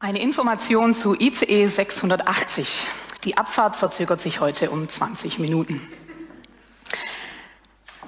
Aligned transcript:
Eine 0.00 0.20
Information 0.20 0.94
zu 0.94 1.16
ICE 1.18 1.66
680. 1.66 2.86
Die 3.24 3.36
Abfahrt 3.36 3.74
verzögert 3.74 4.20
sich 4.20 4.38
heute 4.38 4.70
um 4.70 4.88
20 4.88 5.40
Minuten. 5.40 5.84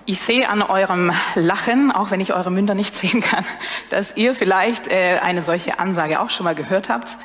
Ich 0.07 0.21
sehe 0.21 0.49
an 0.49 0.63
eurem 0.63 1.11
Lachen, 1.35 1.91
auch 1.91 2.13
wenn 2.13 2.21
ich 2.21 2.33
eure 2.33 2.53
Münder 2.53 2.77
nicht 2.77 2.95
sehen 3.01 3.21
kann, 3.21 3.45
dass 3.89 4.17
ihr 4.17 4.37
vielleicht 4.37 4.87
äh, 4.87 5.19
eine 5.21 5.43
solche 5.43 5.81
Ansage 5.81 6.21
auch 6.21 6.31
schon 6.31 6.45
mal 6.45 6.55
gehört 6.55 6.91
habt. 6.91 7.19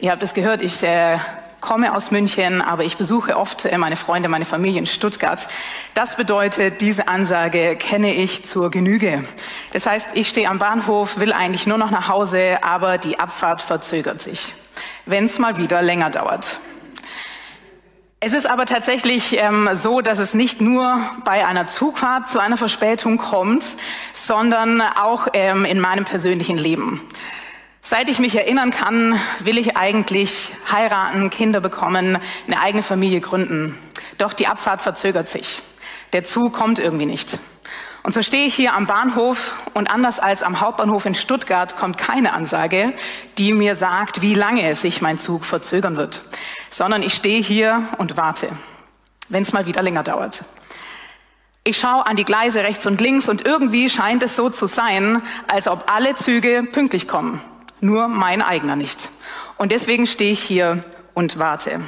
Ihr 0.00 0.10
habt 0.10 0.24
es 0.24 0.34
gehört, 0.34 0.62
ich 0.62 0.82
äh, 0.82 1.18
komme 1.60 1.94
aus 1.94 2.10
München, 2.10 2.62
aber 2.62 2.84
ich 2.84 2.96
besuche 2.96 3.36
oft 3.36 3.64
äh, 3.64 3.78
meine 3.78 3.96
Freunde, 3.96 4.28
meine 4.28 4.44
Familie 4.44 4.78
in 4.78 4.86
Stuttgart. 4.86 5.48
Das 5.94 6.16
bedeutet, 6.16 6.80
diese 6.80 7.08
Ansage 7.08 7.76
kenne 7.76 8.14
ich 8.14 8.44
zur 8.44 8.70
Genüge. 8.70 9.22
Das 9.72 9.86
heißt, 9.86 10.08
ich 10.14 10.28
stehe 10.28 10.48
am 10.48 10.58
Bahnhof, 10.58 11.18
will 11.20 11.32
eigentlich 11.32 11.66
nur 11.66 11.78
noch 11.78 11.90
nach 11.90 12.08
Hause, 12.08 12.58
aber 12.62 12.98
die 12.98 13.18
Abfahrt 13.18 13.62
verzögert 13.62 14.20
sich, 14.20 14.54
wenn 15.06 15.24
es 15.24 15.38
mal 15.38 15.56
wieder 15.58 15.82
länger 15.82 16.10
dauert. 16.10 16.60
Es 18.20 18.32
ist 18.32 18.50
aber 18.50 18.66
tatsächlich 18.66 19.38
ähm, 19.38 19.70
so, 19.74 20.00
dass 20.00 20.18
es 20.18 20.34
nicht 20.34 20.60
nur 20.60 21.00
bei 21.24 21.46
einer 21.46 21.68
Zugfahrt 21.68 22.28
zu 22.28 22.40
einer 22.40 22.56
Verspätung 22.56 23.16
kommt, 23.16 23.76
sondern 24.12 24.80
auch 24.80 25.28
ähm, 25.34 25.64
in 25.64 25.78
meinem 25.78 26.04
persönlichen 26.04 26.58
Leben. 26.58 27.00
Seit 27.90 28.10
ich 28.10 28.18
mich 28.18 28.34
erinnern 28.36 28.70
kann, 28.70 29.18
will 29.38 29.56
ich 29.56 29.78
eigentlich 29.78 30.52
heiraten, 30.70 31.30
Kinder 31.30 31.62
bekommen, 31.62 32.18
eine 32.46 32.60
eigene 32.60 32.82
Familie 32.82 33.22
gründen. 33.22 33.78
Doch 34.18 34.34
die 34.34 34.46
Abfahrt 34.46 34.82
verzögert 34.82 35.26
sich. 35.26 35.62
Der 36.12 36.22
Zug 36.22 36.52
kommt 36.52 36.78
irgendwie 36.78 37.06
nicht. 37.06 37.38
Und 38.02 38.12
so 38.12 38.20
stehe 38.20 38.46
ich 38.46 38.54
hier 38.54 38.74
am 38.74 38.86
Bahnhof 38.86 39.56
und 39.72 39.90
anders 39.90 40.20
als 40.20 40.42
am 40.42 40.60
Hauptbahnhof 40.60 41.06
in 41.06 41.14
Stuttgart 41.14 41.78
kommt 41.78 41.96
keine 41.96 42.34
Ansage, 42.34 42.92
die 43.38 43.54
mir 43.54 43.74
sagt, 43.74 44.20
wie 44.20 44.34
lange 44.34 44.74
sich 44.74 45.00
mein 45.00 45.16
Zug 45.16 45.46
verzögern 45.46 45.96
wird, 45.96 46.20
sondern 46.68 47.00
ich 47.00 47.14
stehe 47.14 47.40
hier 47.40 47.88
und 47.96 48.18
warte, 48.18 48.50
wenn 49.30 49.44
es 49.44 49.54
mal 49.54 49.64
wieder 49.64 49.80
länger 49.80 50.02
dauert. 50.02 50.44
Ich 51.64 51.78
schaue 51.78 52.06
an 52.06 52.16
die 52.16 52.26
Gleise 52.26 52.64
rechts 52.64 52.86
und 52.86 53.00
links 53.00 53.30
und 53.30 53.46
irgendwie 53.46 53.88
scheint 53.88 54.22
es 54.22 54.36
so 54.36 54.50
zu 54.50 54.66
sein, 54.66 55.22
als 55.50 55.68
ob 55.68 55.90
alle 55.90 56.16
Züge 56.16 56.64
pünktlich 56.70 57.08
kommen 57.08 57.40
nur 57.80 58.08
mein 58.08 58.42
eigener 58.42 58.76
nicht. 58.76 59.10
Und 59.56 59.72
deswegen 59.72 60.06
stehe 60.06 60.32
ich 60.32 60.40
hier 60.40 60.80
und 61.14 61.38
warte. 61.38 61.80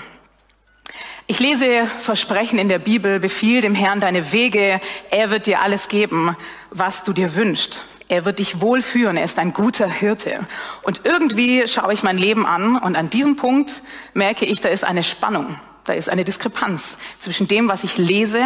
Ich 1.26 1.38
lese 1.38 1.86
Versprechen 2.00 2.58
in 2.58 2.68
der 2.68 2.80
Bibel, 2.80 3.20
befiehl 3.20 3.60
dem 3.60 3.76
Herrn 3.76 4.00
deine 4.00 4.32
Wege, 4.32 4.80
er 5.10 5.30
wird 5.30 5.46
dir 5.46 5.60
alles 5.60 5.86
geben, 5.86 6.36
was 6.70 7.04
du 7.04 7.12
dir 7.12 7.36
wünschst. 7.36 7.84
Er 8.08 8.24
wird 8.24 8.40
dich 8.40 8.60
wohlführen, 8.60 9.16
er 9.16 9.22
ist 9.22 9.38
ein 9.38 9.52
guter 9.52 9.88
Hirte. 9.88 10.40
Und 10.82 11.02
irgendwie 11.04 11.68
schaue 11.68 11.92
ich 11.92 12.02
mein 12.02 12.18
Leben 12.18 12.44
an 12.44 12.76
und 12.76 12.96
an 12.96 13.08
diesem 13.08 13.36
Punkt 13.36 13.84
merke 14.14 14.44
ich, 14.44 14.60
da 14.60 14.68
ist 14.68 14.82
eine 14.82 15.04
Spannung, 15.04 15.60
da 15.84 15.92
ist 15.92 16.10
eine 16.10 16.24
Diskrepanz 16.24 16.98
zwischen 17.20 17.46
dem, 17.46 17.68
was 17.68 17.84
ich 17.84 17.96
lese, 17.96 18.42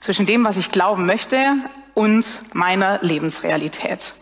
zwischen 0.00 0.26
dem, 0.26 0.44
was 0.44 0.56
ich 0.56 0.72
glauben 0.72 1.06
möchte 1.06 1.38
und 1.94 2.40
meiner 2.52 2.98
Lebensrealität. 3.00 4.14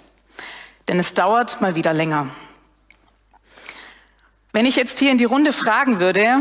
Denn 0.89 0.99
es 0.99 1.15
dauert 1.15 1.63
mal 1.63 1.75
wieder 1.75 1.95
länger. 1.95 2.29
Wenn 4.57 4.65
ich 4.65 4.77
jetzt 4.77 4.99
hier 5.01 5.13
in 5.13 5.19
die 5.19 5.27
Runde 5.27 5.53
fragen 5.53 6.01
würde, 6.01 6.39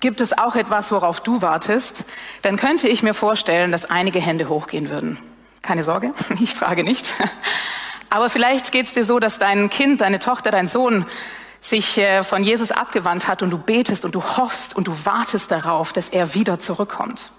gibt 0.00 0.20
es 0.20 0.36
auch 0.36 0.54
etwas, 0.54 0.92
worauf 0.92 1.22
du 1.22 1.40
wartest, 1.40 2.04
dann 2.42 2.58
könnte 2.58 2.88
ich 2.88 3.02
mir 3.02 3.14
vorstellen, 3.14 3.72
dass 3.72 3.86
einige 3.86 4.20
Hände 4.20 4.50
hochgehen 4.50 4.90
würden. 4.90 5.16
Keine 5.62 5.82
Sorge, 5.82 6.12
ich 6.40 6.52
frage 6.52 6.84
nicht. 6.84 7.14
Aber 8.10 8.28
vielleicht 8.28 8.70
geht 8.70 8.84
es 8.84 8.92
dir 8.92 9.06
so, 9.06 9.18
dass 9.18 9.38
dein 9.38 9.70
Kind, 9.70 10.02
deine 10.02 10.18
Tochter, 10.18 10.50
dein 10.50 10.66
Sohn 10.66 11.06
sich 11.58 11.96
äh, 11.96 12.22
von 12.22 12.44
Jesus 12.44 12.70
abgewandt 12.70 13.28
hat 13.28 13.42
und 13.42 13.48
du 13.48 13.56
betest 13.56 14.04
und 14.04 14.14
du 14.14 14.22
hoffst 14.22 14.76
und 14.76 14.86
du 14.86 14.92
wartest 15.06 15.50
darauf, 15.50 15.94
dass 15.94 16.10
er 16.10 16.34
wieder 16.34 16.60
zurückkommt. 16.60 17.30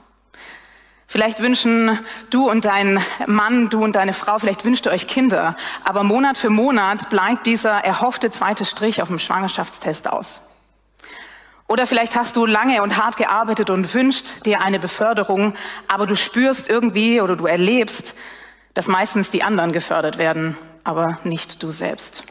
Vielleicht 1.08 1.39
wünschen 1.39 2.00
du 2.30 2.49
und 2.49 2.66
dein 2.66 2.99
Mann, 3.27 3.70
du 3.70 3.83
und 3.83 3.95
deine 3.95 4.14
Frau, 4.14 4.39
vielleicht 4.39 4.66
wünscht 4.66 4.88
ihr 4.88 4.92
euch 4.92 5.08
Kinder, 5.08 5.55
aber 5.83 6.04
Monat 6.04 6.38
für 6.38 6.49
Monat 6.49 7.10
bleibt 7.10 7.45
dieser 7.45 7.83
erhoffte 7.86 8.32
zweite 8.32 8.66
Strich 8.66 9.02
auf 9.02 9.10
dem 9.10 9.20
Schwangerschaftstest 9.20 10.11
aus. 10.11 10.42
Oder 11.67 11.88
vielleicht 11.88 12.16
hast 12.16 12.36
du 12.36 12.45
lange 12.45 12.83
und 12.83 12.98
hart 12.98 13.17
gearbeitet 13.17 13.70
und 13.70 13.93
wünscht 13.93 14.45
dir 14.45 14.61
eine 14.61 14.80
Beförderung, 14.80 15.54
aber 15.88 16.05
du 16.05 16.16
spürst 16.16 16.70
irgendwie 16.70 17.22
oder 17.22 17.36
du 17.36 17.48
erlebst, 17.48 18.16
dass 18.73 18.87
meistens 18.87 19.32
die 19.32 19.43
anderen 19.43 19.72
gefördert 19.72 20.17
werden, 20.17 20.58
aber 20.83 21.17
nicht 21.23 21.64
du 21.64 21.72
selbst. 21.72 22.23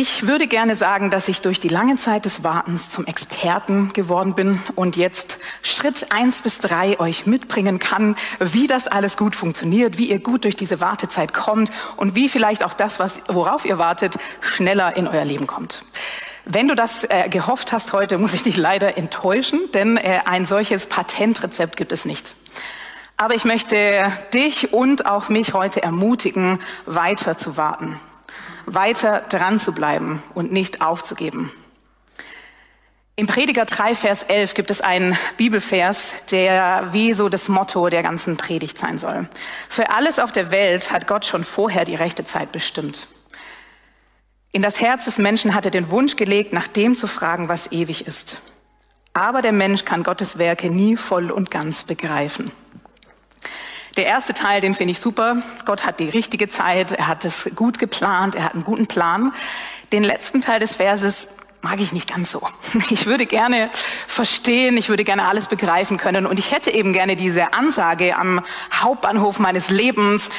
Ich 0.00 0.28
würde 0.28 0.46
gerne 0.46 0.76
sagen, 0.76 1.10
dass 1.10 1.26
ich 1.26 1.40
durch 1.40 1.58
die 1.58 1.66
lange 1.66 1.96
Zeit 1.96 2.24
des 2.24 2.44
Wartens 2.44 2.88
zum 2.88 3.04
Experten 3.06 3.88
geworden 3.92 4.36
bin 4.36 4.62
und 4.76 4.94
jetzt 4.94 5.38
Schritt 5.60 6.12
eins 6.12 6.40
bis 6.40 6.60
drei 6.60 7.00
euch 7.00 7.26
mitbringen 7.26 7.80
kann, 7.80 8.14
wie 8.38 8.68
das 8.68 8.86
alles 8.86 9.16
gut 9.16 9.34
funktioniert, 9.34 9.98
wie 9.98 10.08
ihr 10.08 10.20
gut 10.20 10.44
durch 10.44 10.54
diese 10.54 10.80
Wartezeit 10.80 11.34
kommt 11.34 11.72
und 11.96 12.14
wie 12.14 12.28
vielleicht 12.28 12.62
auch 12.62 12.74
das, 12.74 13.00
was, 13.00 13.22
worauf 13.26 13.64
ihr 13.64 13.78
wartet, 13.78 14.18
schneller 14.40 14.96
in 14.96 15.08
euer 15.08 15.24
Leben 15.24 15.48
kommt. 15.48 15.82
Wenn 16.44 16.68
du 16.68 16.76
das 16.76 17.02
äh, 17.02 17.28
gehofft 17.28 17.72
hast 17.72 17.92
heute, 17.92 18.18
muss 18.18 18.34
ich 18.34 18.44
dich 18.44 18.56
leider 18.56 18.96
enttäuschen, 18.98 19.58
denn 19.74 19.96
äh, 19.96 20.20
ein 20.26 20.46
solches 20.46 20.86
Patentrezept 20.86 21.76
gibt 21.76 21.90
es 21.90 22.04
nicht. 22.04 22.36
Aber 23.16 23.34
ich 23.34 23.44
möchte 23.44 24.12
dich 24.32 24.72
und 24.72 25.06
auch 25.06 25.28
mich 25.28 25.54
heute 25.54 25.82
ermutigen, 25.82 26.60
weiter 26.86 27.36
zu 27.36 27.56
warten 27.56 28.00
weiter 28.74 29.20
dran 29.28 29.58
zu 29.58 29.72
bleiben 29.72 30.22
und 30.34 30.52
nicht 30.52 30.82
aufzugeben. 30.82 31.52
Im 33.16 33.26
Prediger 33.26 33.64
3, 33.64 33.96
Vers 33.96 34.22
11 34.22 34.54
gibt 34.54 34.70
es 34.70 34.80
einen 34.80 35.18
Bibelvers, 35.36 36.24
der 36.30 36.88
wie 36.92 37.12
so 37.12 37.28
das 37.28 37.48
Motto 37.48 37.88
der 37.88 38.04
ganzen 38.04 38.36
Predigt 38.36 38.78
sein 38.78 38.96
soll. 38.96 39.28
Für 39.68 39.90
alles 39.90 40.20
auf 40.20 40.30
der 40.30 40.52
Welt 40.52 40.92
hat 40.92 41.08
Gott 41.08 41.26
schon 41.26 41.42
vorher 41.42 41.84
die 41.84 41.96
rechte 41.96 42.22
Zeit 42.22 42.52
bestimmt. 42.52 43.08
In 44.52 44.62
das 44.62 44.80
Herz 44.80 45.06
des 45.06 45.18
Menschen 45.18 45.54
hat 45.54 45.64
er 45.64 45.72
den 45.72 45.90
Wunsch 45.90 46.14
gelegt, 46.14 46.52
nach 46.52 46.68
dem 46.68 46.94
zu 46.94 47.08
fragen, 47.08 47.48
was 47.48 47.72
ewig 47.72 48.06
ist. 48.06 48.40
Aber 49.14 49.42
der 49.42 49.50
Mensch 49.50 49.84
kann 49.84 50.04
Gottes 50.04 50.38
Werke 50.38 50.70
nie 50.70 50.96
voll 50.96 51.32
und 51.32 51.50
ganz 51.50 51.82
begreifen. 51.82 52.52
Der 53.98 54.06
erste 54.06 54.32
Teil, 54.32 54.60
den 54.60 54.74
finde 54.74 54.92
ich 54.92 55.00
super. 55.00 55.38
Gott 55.64 55.84
hat 55.84 55.98
die 55.98 56.08
richtige 56.08 56.48
Zeit, 56.48 56.92
er 56.92 57.08
hat 57.08 57.24
es 57.24 57.50
gut 57.56 57.80
geplant, 57.80 58.36
er 58.36 58.44
hat 58.44 58.54
einen 58.54 58.62
guten 58.62 58.86
Plan. 58.86 59.32
Den 59.90 60.04
letzten 60.04 60.40
Teil 60.40 60.60
des 60.60 60.76
Verses 60.76 61.28
mag 61.62 61.80
ich 61.80 61.90
nicht 61.90 62.08
ganz 62.08 62.30
so. 62.30 62.46
Ich 62.90 63.06
würde 63.06 63.26
gerne 63.26 63.68
verstehen, 64.06 64.76
ich 64.76 64.88
würde 64.88 65.02
gerne 65.02 65.26
alles 65.26 65.48
begreifen 65.48 65.96
können 65.96 66.26
und 66.26 66.38
ich 66.38 66.52
hätte 66.52 66.70
eben 66.70 66.92
gerne 66.92 67.16
diese 67.16 67.54
Ansage 67.54 68.16
am 68.16 68.44
Hauptbahnhof 68.72 69.40
meines 69.40 69.68
Lebens. 69.68 70.30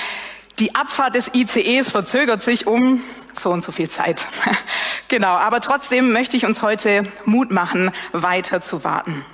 Die 0.60 0.74
Abfahrt 0.76 1.16
des 1.16 1.32
ICEs 1.36 1.92
verzögert 1.92 2.42
sich 2.42 2.66
um 2.66 3.04
so 3.38 3.50
und 3.50 3.62
so 3.62 3.74
viel 3.74 3.90
Zeit. 3.90 4.26
genau, 5.10 5.36
aber 5.36 5.60
trotzdem 5.60 6.14
möchte 6.14 6.38
ich 6.38 6.46
uns 6.46 6.62
heute 6.62 7.04
Mut 7.26 7.52
machen, 7.52 7.92
weiter 8.14 8.62
zu 8.62 8.86
warten. 8.86 9.26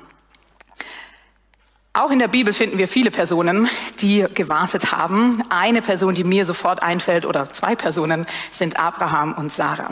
Auch 1.97 2.11
in 2.11 2.19
der 2.19 2.27
Bibel 2.27 2.51
finden 2.51 2.77
wir 2.77 2.89
viele 2.89 3.09
Personen, 3.09 3.69
die 3.99 4.25
gewartet 4.33 4.91
haben. 4.91 5.41
Eine 5.47 5.81
Person, 5.81 6.13
die 6.13 6.25
mir 6.25 6.45
sofort 6.45 6.83
einfällt, 6.83 7.25
oder 7.25 7.53
zwei 7.53 7.77
Personen, 7.77 8.25
sind 8.51 8.77
Abraham 8.77 9.31
und 9.31 9.49
Sarah. 9.49 9.91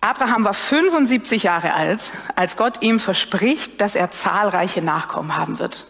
Abraham 0.00 0.44
war 0.44 0.54
75 0.54 1.42
Jahre 1.42 1.74
alt, 1.74 2.12
als 2.36 2.56
Gott 2.56 2.80
ihm 2.80 3.00
verspricht, 3.00 3.80
dass 3.80 3.96
er 3.96 4.12
zahlreiche 4.12 4.82
Nachkommen 4.82 5.36
haben 5.36 5.58
wird. 5.58 5.88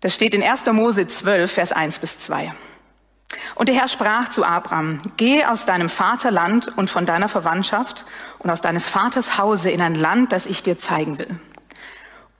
Das 0.00 0.16
steht 0.16 0.34
in 0.34 0.42
1. 0.42 0.66
Mose 0.72 1.06
12, 1.06 1.52
Vers 1.52 1.70
1 1.70 2.00
bis 2.00 2.18
2. 2.18 2.52
Und 3.54 3.68
der 3.68 3.76
Herr 3.76 3.88
sprach 3.88 4.30
zu 4.30 4.42
Abraham, 4.42 5.00
geh 5.16 5.44
aus 5.44 5.64
deinem 5.64 5.88
Vaterland 5.88 6.76
und 6.76 6.90
von 6.90 7.06
deiner 7.06 7.28
Verwandtschaft 7.28 8.04
und 8.40 8.50
aus 8.50 8.60
deines 8.60 8.88
Vaters 8.88 9.38
Hause 9.38 9.70
in 9.70 9.80
ein 9.80 9.94
Land, 9.94 10.32
das 10.32 10.46
ich 10.46 10.64
dir 10.64 10.76
zeigen 10.76 11.20
will. 11.20 11.38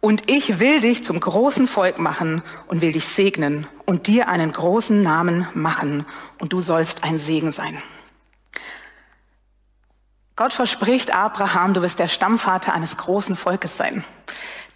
Und 0.00 0.30
ich 0.30 0.60
will 0.60 0.80
dich 0.80 1.02
zum 1.02 1.18
großen 1.18 1.66
Volk 1.66 1.98
machen 1.98 2.42
und 2.68 2.80
will 2.80 2.92
dich 2.92 3.06
segnen 3.06 3.66
und 3.84 4.06
dir 4.06 4.28
einen 4.28 4.52
großen 4.52 5.02
Namen 5.02 5.48
machen 5.54 6.06
und 6.38 6.52
du 6.52 6.60
sollst 6.60 7.02
ein 7.02 7.18
Segen 7.18 7.50
sein. 7.50 7.82
Gott 10.36 10.52
verspricht 10.52 11.12
Abraham, 11.12 11.74
du 11.74 11.82
wirst 11.82 11.98
der 11.98 12.06
Stammvater 12.06 12.72
eines 12.72 12.96
großen 12.96 13.34
Volkes 13.34 13.76
sein. 13.76 14.04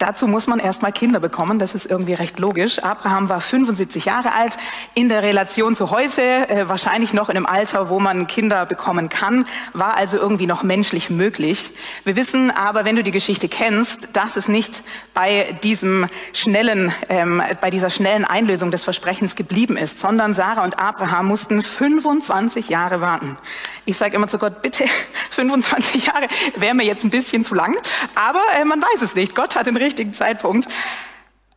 Dazu 0.03 0.27
muss 0.27 0.49
man 0.49 0.59
erstmal 0.59 0.91
Kinder 0.91 1.21
bekommen, 1.21 1.61
das 1.61 1.77
ist 1.77 1.87
irgendwie 1.89 2.15
recht 2.15 2.41
logisch. 2.41 2.83
Abraham 2.83 3.29
war 3.29 3.41
75 3.41 4.07
Jahre 4.07 4.35
alt, 4.35 4.59
in 4.95 5.09
der 5.09 5.23
Relation 5.23 5.77
zu 5.77 5.93
heute, 5.93 6.23
äh, 6.49 6.69
wahrscheinlich 6.69 7.13
noch 7.13 7.29
in 7.29 7.37
einem 7.37 7.47
Alter, 7.47 7.89
wo 7.89 8.01
man 8.01 8.27
Kinder 8.27 8.67
bekommen 8.67 9.09
kann, 9.09 9.45
war 9.75 9.95
also 9.95 10.17
irgendwie 10.19 10.49
noch 10.49 10.65
menschlich 10.65 11.09
möglich. 11.09 11.71
Wir 12.03 12.17
wissen 12.17 12.51
aber, 12.51 12.85
wenn 12.85 12.97
du 12.97 13.05
die 13.05 13.13
Geschichte 13.13 13.49
kennst, 13.49 14.09
dass 14.15 14.37
es 14.37 14.49
nicht 14.49 14.83
bei 15.15 15.57
diesem 15.63 16.09
schnellen, 16.33 16.93
ähm, 17.09 17.41
bei 17.61 17.71
dieser 17.71 17.89
schnellen 17.89 18.25
Einlösung 18.25 18.73
des 18.73 18.83
Versprechens 18.83 19.37
geblieben 19.37 19.77
ist, 19.77 20.01
sondern 20.01 20.35
Sarah 20.35 20.65
und 20.65 20.81
Abraham 20.81 21.27
mussten 21.27 21.63
25 21.63 22.69
Jahre 22.69 23.01
warten. 23.01 23.39
Ich 23.85 23.99
sage 23.99 24.17
immer 24.17 24.27
zu 24.27 24.39
Gott, 24.39 24.63
bitte 24.63 24.85
25 25.31 26.07
Jahre 26.07 26.27
wäre 26.57 26.75
mir 26.75 26.85
jetzt 26.85 27.05
ein 27.05 27.11
bisschen 27.11 27.45
zu 27.45 27.55
lang, 27.55 27.77
aber 28.17 28.43
äh, 28.61 28.65
man 28.65 28.83
weiß 28.83 29.03
es 29.03 29.15
nicht. 29.15 29.37
Gott 29.37 29.55
hat 29.55 29.67
den 29.67 29.77
richtigen 29.77 29.92
Zeitpunkt. 30.13 30.69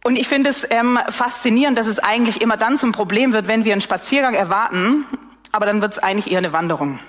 Und 0.04 0.20
ich 0.20 0.28
finde 0.28 0.52
es 0.52 0.68
ähm, 0.70 1.00
faszinierend, 1.10 1.78
dass 1.78 1.88
es 1.88 2.00
eigentlich 2.00 2.42
immer 2.42 2.58
dann 2.58 2.78
zum 2.78 2.92
Problem 2.92 3.34
wird, 3.34 3.48
wenn 3.48 3.66
wir 3.66 3.72
einen 3.74 3.82
Spaziergang 3.82 4.36
erwarten, 4.36 5.06
aber 5.52 5.66
dann 5.66 5.82
wird 5.82 5.94
es 5.94 6.00
eigentlich 6.00 6.32
eher 6.32 6.38
eine 6.38 6.54
Wanderung. 6.54 7.00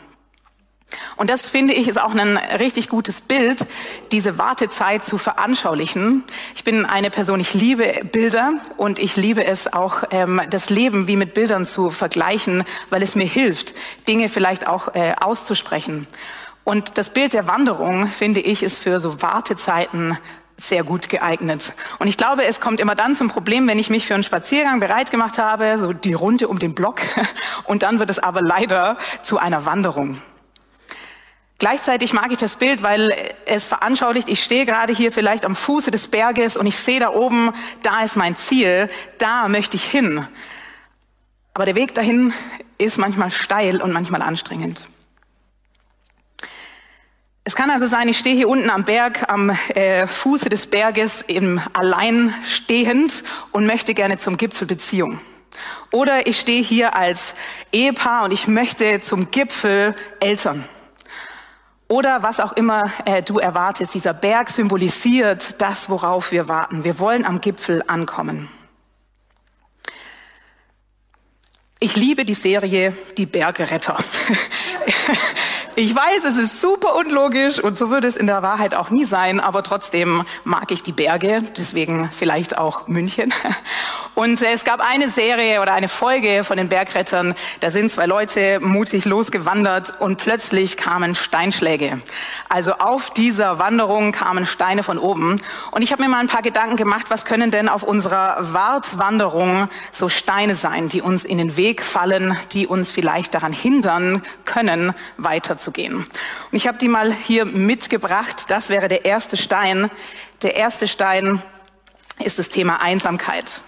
Und 1.17 1.31
das 1.31 1.49
finde 1.49 1.75
ich 1.75 1.88
ist 1.88 2.00
auch 2.00 2.14
ein 2.14 2.37
richtig 2.37 2.88
gutes 2.88 3.20
Bild, 3.20 3.67
diese 4.12 4.38
Wartezeit 4.38 5.05
zu 5.05 5.19
veranschaulichen. 5.19 6.25
Ich 6.55 6.62
bin 6.62 6.84
eine 6.84 7.11
Person, 7.11 7.40
ich 7.40 7.55
liebe 7.55 7.84
Bilder 8.12 8.55
und 8.76 8.99
ich 8.99 9.17
liebe 9.17 9.44
es 9.44 9.73
auch, 9.73 10.05
ähm, 10.11 10.40
das 10.50 10.70
Leben 10.70 11.08
wie 11.08 11.17
mit 11.17 11.34
Bildern 11.34 11.64
zu 11.64 11.90
vergleichen, 11.90 12.64
weil 12.90 13.02
es 13.02 13.14
mir 13.14 13.26
hilft, 13.26 13.75
Dinge 14.06 14.28
vielleicht 14.28 14.69
auch 14.69 14.94
äh, 14.94 15.14
auszusprechen. 15.20 16.06
Und 16.64 16.99
das 16.99 17.11
Bild 17.11 17.32
der 17.32 17.46
Wanderung, 17.46 18.08
finde 18.08 18.40
ich, 18.40 18.62
ist 18.62 18.78
für 18.78 19.00
so 19.00 19.23
Wartezeiten 19.23 20.19
sehr 20.56 20.84
gut 20.84 21.08
geeignet. 21.08 21.74
Und 21.98 22.06
ich 22.06 22.16
glaube, 22.16 22.44
es 22.44 22.60
kommt 22.60 22.80
immer 22.80 22.94
dann 22.94 23.14
zum 23.14 23.28
Problem, 23.28 23.66
wenn 23.68 23.78
ich 23.78 23.90
mich 23.90 24.06
für 24.06 24.14
einen 24.14 24.22
Spaziergang 24.22 24.80
bereit 24.80 25.10
gemacht 25.10 25.38
habe, 25.38 25.78
so 25.78 25.92
die 25.92 26.14
Runde 26.14 26.48
um 26.48 26.58
den 26.58 26.74
Block, 26.74 27.00
und 27.64 27.82
dann 27.82 27.98
wird 27.98 28.10
es 28.10 28.18
aber 28.18 28.42
leider 28.42 28.96
zu 29.22 29.38
einer 29.38 29.66
Wanderung. 29.66 30.20
Gleichzeitig 31.58 32.12
mag 32.12 32.30
ich 32.32 32.38
das 32.38 32.56
Bild, 32.56 32.82
weil 32.82 33.14
es 33.46 33.64
veranschaulicht, 33.64 34.28
ich 34.28 34.44
stehe 34.44 34.66
gerade 34.66 34.92
hier 34.92 35.10
vielleicht 35.10 35.46
am 35.46 35.54
Fuße 35.54 35.90
des 35.90 36.08
Berges 36.08 36.58
und 36.58 36.66
ich 36.66 36.76
sehe 36.76 37.00
da 37.00 37.10
oben, 37.10 37.52
da 37.82 38.02
ist 38.02 38.16
mein 38.16 38.36
Ziel, 38.36 38.90
da 39.16 39.48
möchte 39.48 39.76
ich 39.76 39.84
hin. 39.84 40.26
Aber 41.54 41.64
der 41.64 41.74
Weg 41.74 41.94
dahin 41.94 42.34
ist 42.76 42.98
manchmal 42.98 43.30
steil 43.30 43.80
und 43.80 43.92
manchmal 43.92 44.20
anstrengend. 44.20 44.84
Es 47.48 47.54
kann 47.54 47.70
also 47.70 47.87
sein, 47.87 48.08
ich 48.08 48.19
stehe 48.19 48.34
hier 48.34 48.48
unten 48.48 48.70
am 48.70 48.82
Berg, 48.82 49.31
am 49.31 49.50
äh, 49.50 50.08
Fuße 50.08 50.48
des 50.48 50.66
Berges, 50.66 51.22
eben 51.28 51.62
allein 51.75 52.34
stehend 52.44 53.22
und 53.52 53.66
möchte 53.66 53.94
gerne 53.94 54.16
zum 54.16 54.37
Gipfel 54.37 54.66
Beziehung. 54.66 55.20
Oder 55.93 56.26
ich 56.26 56.40
stehe 56.40 56.60
hier 56.60 56.96
als 56.96 57.37
Ehepaar 57.70 58.25
und 58.25 58.32
ich 58.32 58.48
möchte 58.48 59.00
zum 59.00 59.31
Gipfel 59.31 59.94
Eltern. 60.19 60.64
Oder 61.87 62.25
was 62.25 62.40
auch 62.40 62.52
immer 62.54 62.90
äh, 63.04 63.22
du 63.22 63.38
erwartest. 63.38 63.94
Dieser 63.94 64.12
Berg 64.12 64.50
symbolisiert 64.50 65.62
das, 65.62 65.88
worauf 65.88 66.32
wir 66.32 66.49
warten. 66.49 66.82
Wir 66.82 66.99
wollen 66.99 67.25
am 67.25 67.40
Gipfel 67.40 67.84
ankommen. 67.87 68.49
Ich 71.78 71.94
liebe 71.94 72.25
die 72.25 72.34
Serie 72.34 72.96
Die 73.16 73.26
Bergeretter. 73.26 74.02
Ich 75.78 75.94
weiß, 75.94 76.25
es 76.25 76.38
ist 76.38 76.62
super 76.62 76.94
unlogisch 76.94 77.58
und 77.58 77.76
so 77.76 77.90
würde 77.90 78.08
es 78.08 78.17
in 78.17 78.26
der 78.26 78.43
Wahrheit 78.43 78.75
auch 78.75 78.88
nie 78.88 79.05
sein, 79.05 79.40
aber 79.40 79.62
trotzdem 79.62 80.25
mag 80.43 80.70
ich 80.70 80.82
die 80.82 80.93
Berge, 80.93 81.43
deswegen 81.55 82.08
vielleicht 82.08 82.56
auch 82.56 82.88
München. 82.88 83.34
Und 84.14 84.40
es 84.40 84.64
gab 84.64 84.81
eine 84.81 85.11
Serie 85.11 85.61
oder 85.61 85.75
eine 85.75 85.88
Folge 85.88 86.43
von 86.43 86.56
den 86.56 86.70
Bergrettern, 86.70 87.34
da 87.61 87.70
sind 87.70 87.93
zwei 87.93 88.06
Leute 88.06 88.61
mutig 88.61 89.05
losgewandert 89.05 90.00
und 90.00 90.17
plötzlich 90.17 90.78
kamen 90.78 91.14
Steinschläge. 91.14 91.99
Also 92.49 92.73
auf 92.73 93.11
dieser 93.11 93.58
Wanderung 93.58 94.12
kamen 94.12 94.46
Steine 94.46 94.82
von 94.82 94.99
oben. 94.99 95.38
Und 95.70 95.82
ich 95.82 95.93
habe 95.93 96.02
mir 96.02 96.08
mal 96.08 96.20
ein 96.20 96.28
paar 96.28 96.40
Gedanken 96.40 96.76
gemacht, 96.76 97.11
was 97.11 97.26
können 97.26 97.50
denn 97.50 97.69
auf 97.69 97.82
unserer 97.82 98.55
Wartwanderung 98.55 99.69
so 99.93 100.08
Steine 100.08 100.55
sein, 100.55 100.88
die 100.88 101.02
uns 101.02 101.26
in 101.26 101.37
den 101.37 101.58
Weg 101.58 101.84
fallen, 101.84 102.38
die 102.52 102.67
uns 102.67 102.93
vielleicht 102.93 103.34
daran 103.34 103.52
hindern 103.52 104.23
können, 104.46 104.93
weiterzugehen. 105.66 105.96
Und 105.96 106.06
ich 106.52 106.66
habe 106.66 106.78
die 106.78 106.88
mal 106.88 107.12
hier 107.12 107.44
mitgebracht. 107.44 108.44
Das 108.48 108.68
wäre 108.68 108.88
der 108.88 109.04
erste 109.04 109.36
Stein. 109.36 109.90
Der 110.42 110.54
erste 110.56 110.86
Stein 110.86 111.42
ist 112.24 112.38
das 112.38 112.48
Thema 112.48 112.80
Einsamkeit. 112.80 113.60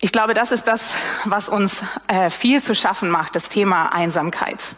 Ich 0.00 0.10
glaube, 0.10 0.34
das 0.34 0.50
ist 0.50 0.64
das, 0.64 0.96
was 1.24 1.48
uns 1.48 1.82
äh, 2.08 2.28
viel 2.28 2.60
zu 2.62 2.74
schaffen 2.74 3.08
macht, 3.08 3.36
das 3.36 3.48
Thema 3.48 3.92
Einsamkeit. 3.92 4.74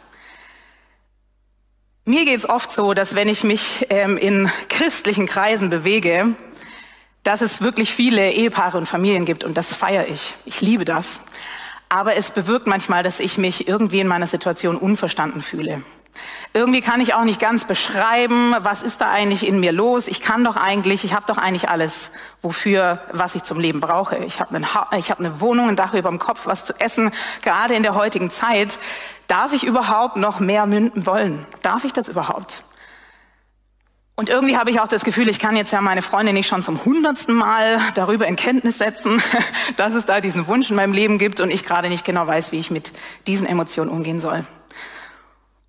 Mir 2.04 2.26
geht 2.26 2.36
es 2.36 2.46
oft 2.46 2.70
so, 2.70 2.92
dass 2.92 3.14
wenn 3.14 3.28
ich 3.28 3.44
mich 3.44 3.86
ähm, 3.88 4.18
in 4.18 4.50
christlichen 4.68 5.24
Kreisen 5.26 5.70
bewege, 5.70 6.36
dass 7.22 7.40
es 7.40 7.62
wirklich 7.62 7.90
viele 7.94 8.32
Ehepaare 8.32 8.76
und 8.76 8.86
Familien 8.86 9.24
gibt 9.24 9.44
und 9.44 9.56
das 9.56 9.74
feiere 9.74 10.06
ich. 10.08 10.36
Ich 10.44 10.60
liebe 10.60 10.84
das. 10.84 11.22
Aber 11.94 12.16
es 12.16 12.32
bewirkt 12.32 12.66
manchmal, 12.66 13.04
dass 13.04 13.20
ich 13.20 13.38
mich 13.38 13.68
irgendwie 13.68 14.00
in 14.00 14.08
meiner 14.08 14.26
Situation 14.26 14.76
unverstanden 14.76 15.40
fühle. 15.40 15.84
Irgendwie 16.52 16.80
kann 16.80 17.00
ich 17.00 17.14
auch 17.14 17.22
nicht 17.22 17.38
ganz 17.38 17.66
beschreiben, 17.66 18.52
was 18.58 18.82
ist 18.82 19.00
da 19.00 19.12
eigentlich 19.12 19.46
in 19.46 19.60
mir 19.60 19.70
los. 19.70 20.08
Ich 20.08 20.20
kann 20.20 20.42
doch 20.42 20.56
eigentlich, 20.56 21.04
ich 21.04 21.14
habe 21.14 21.26
doch 21.28 21.38
eigentlich 21.38 21.68
alles, 21.68 22.10
wofür, 22.42 23.00
was 23.12 23.36
ich 23.36 23.44
zum 23.44 23.60
Leben 23.60 23.78
brauche. 23.78 24.16
Ich 24.24 24.40
habe 24.40 24.60
hab 24.60 25.20
eine 25.20 25.40
Wohnung, 25.40 25.68
ein 25.68 25.76
Dach 25.76 25.94
über 25.94 26.08
dem 26.08 26.18
Kopf, 26.18 26.46
was 26.46 26.64
zu 26.64 26.72
essen. 26.80 27.12
Gerade 27.42 27.74
in 27.74 27.84
der 27.84 27.94
heutigen 27.94 28.28
Zeit, 28.28 28.80
darf 29.28 29.52
ich 29.52 29.62
überhaupt 29.62 30.16
noch 30.16 30.40
mehr 30.40 30.66
münden 30.66 31.06
wollen? 31.06 31.46
Darf 31.62 31.84
ich 31.84 31.92
das 31.92 32.08
überhaupt? 32.08 32.64
Und 34.16 34.28
irgendwie 34.28 34.56
habe 34.56 34.70
ich 34.70 34.78
auch 34.78 34.86
das 34.86 35.04
Gefühl, 35.04 35.28
ich 35.28 35.40
kann 35.40 35.56
jetzt 35.56 35.72
ja 35.72 35.80
meine 35.80 36.00
Freundin 36.00 36.34
nicht 36.34 36.46
schon 36.46 36.62
zum 36.62 36.84
hundertsten 36.84 37.34
Mal 37.34 37.80
darüber 37.96 38.26
in 38.26 38.36
Kenntnis 38.36 38.78
setzen, 38.78 39.20
dass 39.76 39.94
es 39.94 40.06
da 40.06 40.20
diesen 40.20 40.46
Wunsch 40.46 40.70
in 40.70 40.76
meinem 40.76 40.92
Leben 40.92 41.18
gibt 41.18 41.40
und 41.40 41.50
ich 41.50 41.64
gerade 41.64 41.88
nicht 41.88 42.04
genau 42.04 42.26
weiß, 42.26 42.52
wie 42.52 42.60
ich 42.60 42.70
mit 42.70 42.92
diesen 43.26 43.46
Emotionen 43.46 43.90
umgehen 43.90 44.20
soll. 44.20 44.46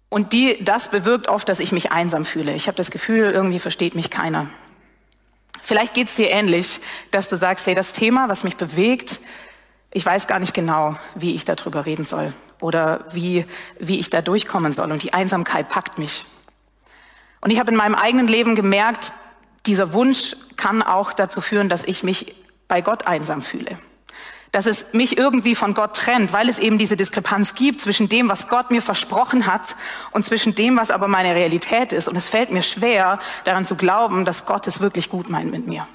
Und 0.09 0.31
die, 0.31 0.63
das 0.63 0.89
bewirkt 0.89 1.27
oft, 1.27 1.49
dass 1.49 1.59
ich 1.59 1.71
mich 1.71 1.91
einsam 1.91 2.23
fühle. 2.23 2.53
Ich 2.53 2.67
habe 2.67 2.77
das 2.77 2.91
Gefühl, 2.91 3.31
irgendwie 3.31 3.59
versteht 3.59 3.95
mich 3.95 4.11
keiner. 4.11 4.47
Vielleicht 5.61 5.95
geht 5.95 6.07
es 6.07 6.15
dir 6.15 6.29
ähnlich, 6.29 6.79
dass 7.09 7.27
du 7.27 7.37
sagst, 7.37 7.65
hey, 7.65 7.73
das 7.73 7.93
Thema, 7.93 8.29
was 8.29 8.43
mich 8.43 8.55
bewegt, 8.55 9.19
ich 9.89 10.05
weiß 10.05 10.27
gar 10.27 10.39
nicht 10.39 10.53
genau, 10.53 10.95
wie 11.15 11.33
ich 11.33 11.45
darüber 11.45 11.87
reden 11.87 12.05
soll 12.05 12.33
oder 12.61 13.05
wie, 13.11 13.45
wie 13.79 13.99
ich 13.99 14.11
da 14.11 14.21
durchkommen 14.21 14.71
soll. 14.71 14.91
Und 14.91 15.01
die 15.01 15.13
Einsamkeit 15.13 15.67
packt 15.67 15.97
mich. 15.97 16.25
Und 17.45 17.51
ich 17.51 17.59
habe 17.59 17.69
in 17.69 17.77
meinem 17.77 17.93
eigenen 17.93 18.27
Leben 18.27 18.55
gemerkt, 18.55 19.13
dieser 19.67 19.93
Wunsch 19.93 20.35
kann 20.55 20.81
auch 20.81 21.13
dazu 21.13 21.41
führen, 21.41 21.69
dass 21.69 21.83
ich 21.83 22.01
mich 22.01 22.33
bei 22.67 22.81
Gott 22.81 23.05
einsam 23.05 23.43
fühle 23.43 23.77
dass 24.51 24.67
es 24.67 24.93
mich 24.93 25.17
irgendwie 25.17 25.53
von 25.53 25.73
Gott 25.73 25.97
trennt, 25.97 26.31
weil 26.31 26.47
es 26.47 26.59
eben 26.59 26.77
diese 26.77 26.95
Diskrepanz 26.95 27.55
gibt 27.55 27.81
zwischen 27.81 28.07
dem, 28.07 28.29
was 28.29 28.47
Gott 28.47 28.71
mir 28.71 28.81
versprochen 28.81 29.47
hat 29.47 29.75
und 30.11 30.23
zwischen 30.23 30.55
dem, 30.55 30.77
was 30.77 30.91
aber 30.91 31.09
meine 31.09 31.35
Realität 31.35 31.91
ist. 31.91 32.07
Und 32.07 32.15
es 32.15 32.29
fällt 32.29 32.51
mir 32.51 32.61
schwer, 32.61 33.19
daran 33.43 33.65
zu 33.65 33.75
glauben, 33.75 34.23
dass 34.23 34.45
Gott 34.45 34.65
es 34.65 34.79
wirklich 34.79 35.09
gut 35.09 35.29
meint 35.29 35.51
mit 35.51 35.67
mir. 35.67 35.85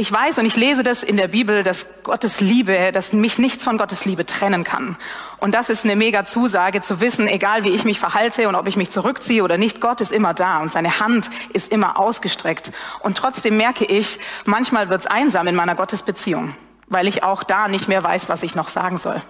Ich 0.00 0.10
weiß 0.10 0.38
und 0.38 0.46
ich 0.46 0.56
lese 0.56 0.82
das 0.82 1.02
in 1.02 1.16
der 1.16 1.28
Bibel, 1.28 1.64
dass 1.64 1.88
Gottes 2.04 2.40
Liebe, 2.40 2.92
dass 2.92 3.12
mich 3.12 3.38
nichts 3.38 3.64
von 3.64 3.76
Gottes 3.76 4.04
Liebe 4.04 4.24
trennen 4.24 4.64
kann. 4.64 4.96
Und 5.38 5.54
das 5.54 5.68
ist 5.68 5.84
eine 5.84 5.96
mega 5.96 6.24
Zusage 6.24 6.80
zu 6.80 7.00
wissen, 7.00 7.26
egal 7.26 7.64
wie 7.64 7.70
ich 7.70 7.84
mich 7.84 7.98
verhalte 7.98 8.48
und 8.48 8.54
ob 8.54 8.68
ich 8.68 8.76
mich 8.76 8.90
zurückziehe 8.90 9.42
oder 9.42 9.58
nicht, 9.58 9.80
Gott 9.80 10.00
ist 10.00 10.12
immer 10.12 10.34
da 10.34 10.60
und 10.60 10.72
seine 10.72 11.00
Hand 11.00 11.28
ist 11.52 11.72
immer 11.72 11.98
ausgestreckt. 11.98 12.70
Und 13.00 13.18
trotzdem 13.18 13.56
merke 13.56 13.84
ich, 13.84 14.20
manchmal 14.44 14.88
wird 14.88 15.00
es 15.00 15.06
einsam 15.06 15.48
in 15.48 15.56
meiner 15.56 15.74
Gottesbeziehung 15.74 16.54
weil 16.88 17.06
ich 17.06 17.22
auch 17.22 17.42
da 17.42 17.68
nicht 17.68 17.88
mehr 17.88 18.02
weiß, 18.02 18.28
was 18.28 18.42
ich 18.42 18.54
noch 18.54 18.68
sagen 18.68 18.98
soll 18.98 19.20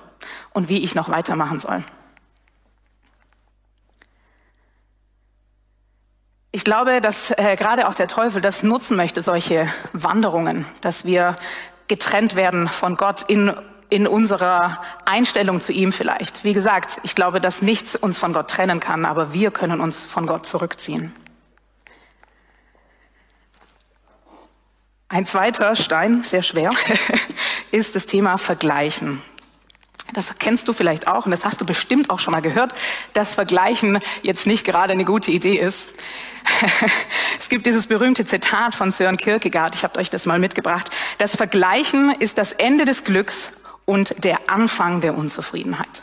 und 0.53 0.69
wie 0.69 0.85
ich 0.85 0.95
noch 0.95 1.09
weitermachen 1.09 1.59
soll. 1.59 1.85
Ich 6.51 6.65
glaube, 6.65 7.01
dass 7.03 7.31
äh, 7.33 7.57
gerade 7.57 7.89
auch 7.89 7.95
der 7.95 8.09
Teufel 8.09 8.41
das 8.41 8.63
nutzen 8.63 8.97
möchte, 8.97 9.21
solche 9.21 9.69
Wanderungen, 9.93 10.65
dass 10.81 11.05
wir 11.05 11.37
getrennt 11.89 12.37
werden 12.37 12.69
von 12.69 12.97
Gott 12.97 13.23
in, 13.29 13.53
in 13.91 14.07
unserer 14.07 14.81
Einstellung 15.05 15.61
zu 15.61 15.73
ihm 15.73 15.93
vielleicht. 15.93 16.45
Wie 16.45 16.55
gesagt, 16.55 17.01
ich 17.03 17.15
glaube, 17.15 17.43
dass 17.43 17.61
nichts 17.61 17.97
uns 17.97 18.17
von 18.17 18.33
Gott 18.33 18.49
trennen 18.49 18.81
kann, 18.81 19.05
aber 19.05 19.35
wir 19.35 19.51
können 19.51 19.81
uns 19.81 20.05
von 20.05 20.27
Gott 20.27 20.47
zurückziehen. 20.47 21.15
Ein 25.11 25.27
zweiter 25.27 25.77
Stein, 25.77 26.23
sehr 26.23 26.43
schwer, 26.43 26.71
ist 27.71 27.95
das 27.95 28.07
Thema 28.07 28.39
Vergleichen. 28.39 29.23
Das 30.15 30.39
kennst 30.39 30.69
du 30.69 30.73
vielleicht 30.73 31.07
auch 31.07 31.27
und 31.27 31.33
das 31.33 31.45
hast 31.45 31.61
du 31.61 31.67
bestimmt 31.67 32.09
auch 32.11 32.19
schon 32.19 32.33
mal 32.33 32.41
gehört, 32.41 32.73
dass 33.13 33.35
Vergleichen 33.35 33.99
jetzt 34.23 34.47
nicht 34.47 34.65
gerade 34.65 34.93
eine 34.93 35.05
gute 35.05 35.31
Idee 35.31 35.57
ist. 35.57 35.91
es 37.39 37.49
gibt 37.49 37.67
dieses 37.67 37.87
berühmte 37.87 38.25
Zitat 38.25 38.75
von 38.75 38.91
Sören 38.91 39.19
Kierkegaard, 39.19 39.75
ich 39.75 39.85
habe 39.85 39.99
euch 39.99 40.09
das 40.09 40.25
mal 40.25 40.39
mitgebracht. 40.39 40.91
Das 41.19 41.37
Vergleichen 41.37 42.13
ist 42.19 42.39
das 42.39 42.53
Ende 42.53 42.87
des 42.87 43.05
Glücks 43.05 43.53
und 43.85 44.25
der 44.25 44.39
Anfang 44.49 45.01
der 45.01 45.17
Unzufriedenheit. 45.17 46.03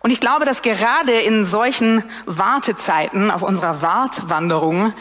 Und 0.00 0.10
ich 0.10 0.20
glaube, 0.20 0.44
dass 0.44 0.62
gerade 0.62 1.12
in 1.12 1.44
solchen 1.44 2.04
Wartezeiten 2.26 3.30
auf 3.30 3.42
unserer 3.42 3.82
Wartwanderung 3.82 4.94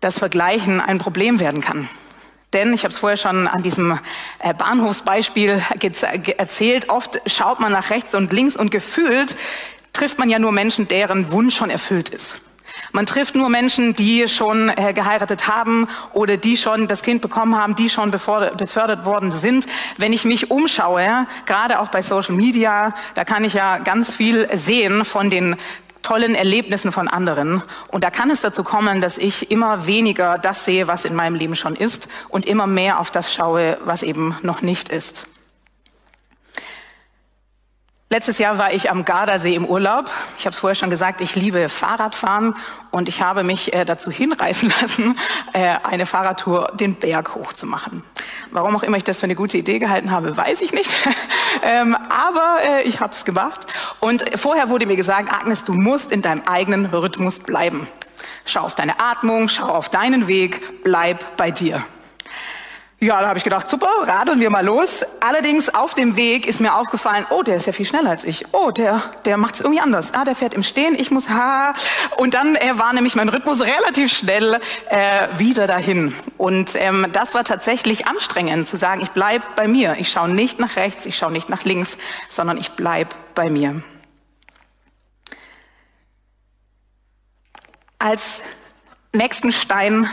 das 0.00 0.18
Vergleichen 0.18 0.80
ein 0.80 0.98
Problem 0.98 1.38
werden 1.38 1.60
kann. 1.60 1.88
Denn 2.52 2.74
ich 2.74 2.84
habe 2.84 2.92
es 2.92 2.98
vorher 2.98 3.16
schon 3.16 3.48
an 3.48 3.62
diesem 3.62 3.98
äh, 4.38 4.52
Bahnhofsbeispiel 4.54 5.62
erzählt, 6.36 6.88
oft 6.88 7.20
schaut 7.26 7.60
man 7.60 7.72
nach 7.72 7.90
rechts 7.90 8.14
und 8.14 8.32
links 8.32 8.56
und 8.56 8.70
gefühlt 8.70 9.36
trifft 9.92 10.18
man 10.18 10.30
ja 10.30 10.38
nur 10.38 10.52
Menschen, 10.52 10.88
deren 10.88 11.32
Wunsch 11.32 11.56
schon 11.56 11.70
erfüllt 11.70 12.08
ist. 12.08 12.40
Man 12.90 13.06
trifft 13.06 13.34
nur 13.36 13.48
Menschen, 13.48 13.94
die 13.94 14.28
schon 14.28 14.68
äh, 14.68 14.92
geheiratet 14.92 15.48
haben 15.48 15.88
oder 16.12 16.36
die 16.36 16.56
schon 16.56 16.88
das 16.88 17.02
Kind 17.02 17.22
bekommen 17.22 17.56
haben, 17.56 17.74
die 17.74 17.88
schon 17.88 18.10
befördert 18.10 19.04
worden 19.04 19.30
sind. 19.30 19.66
Wenn 19.96 20.12
ich 20.12 20.24
mich 20.24 20.50
umschaue, 20.50 21.26
gerade 21.46 21.80
auch 21.80 21.88
bei 21.88 22.02
Social 22.02 22.34
Media, 22.34 22.94
da 23.14 23.24
kann 23.24 23.44
ich 23.44 23.54
ja 23.54 23.78
ganz 23.78 24.12
viel 24.12 24.48
sehen 24.56 25.04
von 25.04 25.30
den 25.30 25.56
tollen 26.02 26.34
Erlebnissen 26.34 26.92
von 26.92 27.08
anderen. 27.08 27.62
Und 27.88 28.04
da 28.04 28.10
kann 28.10 28.30
es 28.30 28.40
dazu 28.40 28.62
kommen, 28.64 29.00
dass 29.00 29.18
ich 29.18 29.50
immer 29.50 29.86
weniger 29.86 30.38
das 30.38 30.64
sehe, 30.64 30.88
was 30.88 31.04
in 31.04 31.14
meinem 31.14 31.34
Leben 31.34 31.56
schon 31.56 31.76
ist 31.76 32.08
und 32.28 32.46
immer 32.46 32.66
mehr 32.66 33.00
auf 33.00 33.10
das 33.10 33.32
schaue, 33.32 33.78
was 33.84 34.02
eben 34.02 34.36
noch 34.42 34.62
nicht 34.62 34.88
ist. 34.88 35.26
Letztes 38.12 38.36
Jahr 38.36 38.58
war 38.58 38.74
ich 38.74 38.90
am 38.90 39.06
Gardasee 39.06 39.54
im 39.54 39.64
Urlaub. 39.64 40.10
Ich 40.36 40.44
habe 40.44 40.52
es 40.52 40.58
vorher 40.58 40.74
schon 40.74 40.90
gesagt, 40.90 41.22
ich 41.22 41.34
liebe 41.34 41.70
Fahrradfahren 41.70 42.54
und 42.90 43.08
ich 43.08 43.22
habe 43.22 43.42
mich 43.42 43.72
äh, 43.72 43.86
dazu 43.86 44.10
hinreißen 44.10 44.70
lassen, 44.82 45.18
äh, 45.54 45.76
eine 45.82 46.04
Fahrradtour 46.04 46.72
den 46.74 46.96
Berg 46.96 47.34
hoch 47.34 47.54
zu 47.54 47.66
machen. 47.66 48.04
Warum 48.50 48.76
auch 48.76 48.82
immer 48.82 48.98
ich 48.98 49.04
das 49.04 49.20
für 49.20 49.24
eine 49.24 49.34
gute 49.34 49.56
Idee 49.56 49.78
gehalten 49.78 50.10
habe, 50.10 50.36
weiß 50.36 50.60
ich 50.60 50.74
nicht. 50.74 50.90
ähm, 51.62 51.96
aber 52.10 52.58
äh, 52.62 52.82
ich 52.82 53.00
habe 53.00 53.14
es 53.14 53.24
gemacht. 53.24 53.66
Und 54.00 54.22
vorher 54.38 54.68
wurde 54.68 54.84
mir 54.84 54.96
gesagt, 54.96 55.32
Agnes, 55.32 55.64
du 55.64 55.72
musst 55.72 56.12
in 56.12 56.20
deinem 56.20 56.42
eigenen 56.44 56.84
Rhythmus 56.84 57.38
bleiben. 57.38 57.88
Schau 58.44 58.60
auf 58.60 58.74
deine 58.74 59.00
Atmung, 59.00 59.48
schau 59.48 59.68
auf 59.68 59.88
deinen 59.88 60.28
Weg, 60.28 60.82
bleib 60.82 61.38
bei 61.38 61.50
dir. 61.50 61.82
Ja, 63.02 63.20
da 63.20 63.26
habe 63.26 63.36
ich 63.36 63.42
gedacht, 63.42 63.68
super, 63.68 63.90
radeln 64.02 64.38
wir 64.38 64.48
mal 64.48 64.64
los. 64.64 65.04
Allerdings 65.18 65.74
auf 65.74 65.92
dem 65.94 66.14
Weg 66.14 66.46
ist 66.46 66.60
mir 66.60 66.76
aufgefallen, 66.76 67.26
oh, 67.30 67.42
der 67.42 67.56
ist 67.56 67.66
ja 67.66 67.72
viel 67.72 67.84
schneller 67.84 68.10
als 68.10 68.22
ich. 68.22 68.46
Oh, 68.52 68.70
der, 68.70 69.02
der 69.24 69.38
macht 69.38 69.56
es 69.56 69.60
irgendwie 69.60 69.80
anders. 69.80 70.14
Ah, 70.14 70.24
der 70.24 70.36
fährt 70.36 70.54
im 70.54 70.62
Stehen, 70.62 70.94
ich 70.94 71.10
muss 71.10 71.28
ha. 71.28 71.74
Und 72.16 72.34
dann 72.34 72.54
äh, 72.54 72.78
war 72.78 72.92
nämlich 72.92 73.16
mein 73.16 73.28
Rhythmus 73.28 73.60
relativ 73.60 74.12
schnell 74.12 74.60
äh, 74.88 75.26
wieder 75.36 75.66
dahin. 75.66 76.14
Und 76.38 76.76
ähm, 76.76 77.08
das 77.12 77.34
war 77.34 77.42
tatsächlich 77.42 78.06
anstrengend 78.06 78.68
zu 78.68 78.76
sagen, 78.76 79.00
ich 79.00 79.10
bleib 79.10 79.56
bei 79.56 79.66
mir. 79.66 79.96
Ich 79.98 80.08
schaue 80.08 80.28
nicht 80.28 80.60
nach 80.60 80.76
rechts, 80.76 81.04
ich 81.04 81.16
schaue 81.16 81.32
nicht 81.32 81.48
nach 81.48 81.64
links, 81.64 81.98
sondern 82.28 82.56
ich 82.56 82.70
bleib 82.70 83.16
bei 83.34 83.50
mir. 83.50 83.82
Als 87.98 88.42
nächsten 89.12 89.50
Stein 89.50 90.08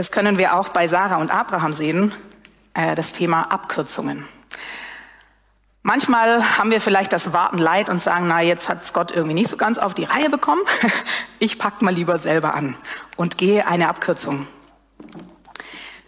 das 0.00 0.10
können 0.10 0.38
wir 0.38 0.54
auch 0.54 0.70
bei 0.70 0.88
Sarah 0.88 1.16
und 1.16 1.30
Abraham 1.30 1.74
sehen, 1.74 2.14
äh, 2.72 2.94
das 2.94 3.12
Thema 3.12 3.52
Abkürzungen. 3.52 4.26
Manchmal 5.82 6.56
haben 6.56 6.70
wir 6.70 6.80
vielleicht 6.80 7.12
das 7.12 7.34
Warten 7.34 7.58
leid 7.58 7.90
und 7.90 8.00
sagen, 8.00 8.26
na, 8.26 8.40
jetzt 8.40 8.70
hat's 8.70 8.94
Gott 8.94 9.10
irgendwie 9.10 9.34
nicht 9.34 9.50
so 9.50 9.58
ganz 9.58 9.76
auf 9.76 9.92
die 9.92 10.04
Reihe 10.04 10.30
bekommen. 10.30 10.62
Ich 11.38 11.58
pack 11.58 11.82
mal 11.82 11.92
lieber 11.92 12.16
selber 12.16 12.54
an 12.54 12.76
und 13.16 13.36
gehe 13.36 13.66
eine 13.66 13.88
Abkürzung. 13.88 14.46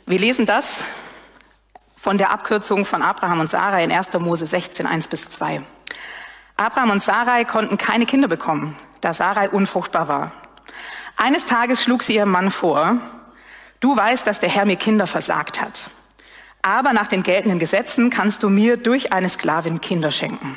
Wir 0.07 0.19
lesen 0.19 0.47
das 0.47 0.85
von 1.95 2.17
der 2.17 2.31
Abkürzung 2.31 2.87
von 2.87 3.03
Abraham 3.03 3.41
und 3.41 3.51
Sarai 3.51 3.85
in 3.85 3.93
1. 3.93 4.15
Mose 4.21 4.47
16, 4.47 4.87
1 4.87 5.09
bis 5.09 5.29
2. 5.29 5.63
Abraham 6.57 6.91
und 6.91 7.03
Sarai 7.03 7.45
konnten 7.45 7.77
keine 7.77 8.07
Kinder 8.07 8.29
bekommen, 8.29 8.75
da 9.03 9.13
Sarai 9.13 9.51
unfruchtbar 9.51 10.09
war. 10.09 10.33
Eines 11.19 11.45
Tages 11.45 11.83
schlug 11.83 12.03
sie 12.03 12.17
ihrem 12.17 12.31
Mann 12.31 12.51
vor, 12.51 12.99
Du 13.83 13.97
weißt, 13.97 14.29
dass 14.29 14.39
der 14.39 14.49
Herr 14.49 14.65
mir 14.65 14.77
Kinder 14.77 15.09
versagt 15.09 15.61
hat. 15.61 15.91
Aber 16.63 16.93
nach 16.93 17.09
den 17.09 17.25
geltenden 17.25 17.59
Gesetzen 17.59 18.11
kannst 18.11 18.45
du 18.45 18.49
mir 18.49 18.77
durch 18.77 19.13
eine 19.13 19.29
Sklavin 19.29 19.81
Kinder 19.81 20.13
schenken. 20.13 20.57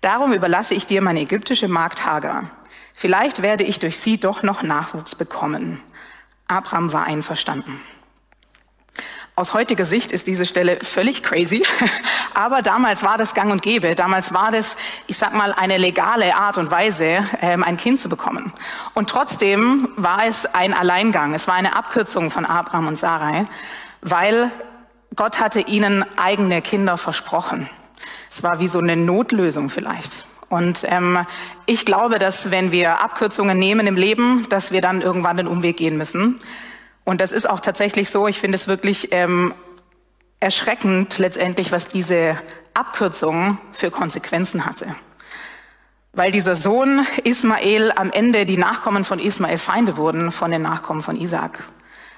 Darum 0.00 0.32
überlasse 0.32 0.74
ich 0.74 0.86
dir 0.86 1.02
meine 1.02 1.22
ägyptische 1.22 1.66
Magd 1.66 2.06
Hagar. 2.06 2.52
Vielleicht 2.94 3.42
werde 3.42 3.64
ich 3.64 3.80
durch 3.80 3.98
sie 3.98 4.20
doch 4.20 4.44
noch 4.44 4.62
Nachwuchs 4.62 5.16
bekommen. 5.16 5.82
Abraham 6.46 6.92
war 6.92 7.04
einverstanden. 7.04 7.80
Aus 9.38 9.52
heutiger 9.52 9.84
Sicht 9.84 10.12
ist 10.12 10.26
diese 10.28 10.46
Stelle 10.46 10.78
völlig 10.80 11.22
crazy, 11.22 11.62
aber 12.34 12.62
damals 12.62 13.02
war 13.02 13.18
das 13.18 13.34
gang 13.34 13.52
und 13.52 13.60
gäbe. 13.60 13.94
Damals 13.94 14.32
war 14.32 14.50
das, 14.50 14.78
ich 15.08 15.18
sag 15.18 15.34
mal, 15.34 15.52
eine 15.52 15.76
legale 15.76 16.34
Art 16.34 16.56
und 16.56 16.70
Weise, 16.70 17.22
ähm, 17.42 17.62
ein 17.62 17.76
Kind 17.76 18.00
zu 18.00 18.08
bekommen. 18.08 18.54
Und 18.94 19.10
trotzdem 19.10 19.90
war 19.96 20.24
es 20.24 20.46
ein 20.54 20.72
Alleingang. 20.72 21.34
Es 21.34 21.48
war 21.48 21.54
eine 21.54 21.76
Abkürzung 21.76 22.30
von 22.30 22.46
Abraham 22.46 22.86
und 22.88 22.98
Sarai, 22.98 23.44
weil 24.00 24.50
Gott 25.14 25.38
hatte 25.38 25.60
ihnen 25.60 26.06
eigene 26.16 26.62
Kinder 26.62 26.96
versprochen. 26.96 27.68
Es 28.30 28.42
war 28.42 28.58
wie 28.58 28.68
so 28.68 28.78
eine 28.78 28.96
Notlösung 28.96 29.68
vielleicht. 29.68 30.24
Und 30.48 30.80
ähm, 30.84 31.26
ich 31.66 31.84
glaube, 31.84 32.18
dass 32.18 32.50
wenn 32.50 32.72
wir 32.72 33.02
Abkürzungen 33.02 33.58
nehmen 33.58 33.86
im 33.86 33.96
Leben, 33.96 34.46
dass 34.48 34.72
wir 34.72 34.80
dann 34.80 35.02
irgendwann 35.02 35.36
den 35.36 35.46
Umweg 35.46 35.76
gehen 35.76 35.98
müssen. 35.98 36.38
Und 37.06 37.20
das 37.20 37.30
ist 37.30 37.48
auch 37.48 37.60
tatsächlich 37.60 38.10
so. 38.10 38.26
Ich 38.26 38.40
finde 38.40 38.56
es 38.56 38.66
wirklich 38.66 39.12
ähm, 39.12 39.54
erschreckend 40.40 41.18
letztendlich, 41.18 41.70
was 41.70 41.86
diese 41.86 42.36
Abkürzung 42.74 43.58
für 43.72 43.92
Konsequenzen 43.92 44.66
hatte. 44.66 44.94
Weil 46.12 46.32
dieser 46.32 46.56
Sohn 46.56 47.06
Ismael 47.22 47.92
am 47.94 48.10
Ende 48.10 48.44
die 48.44 48.56
Nachkommen 48.56 49.04
von 49.04 49.20
Ismael 49.20 49.58
Feinde 49.58 49.96
wurden 49.96 50.32
von 50.32 50.50
den 50.50 50.62
Nachkommen 50.62 51.00
von 51.00 51.16
Isaac. 51.16 51.62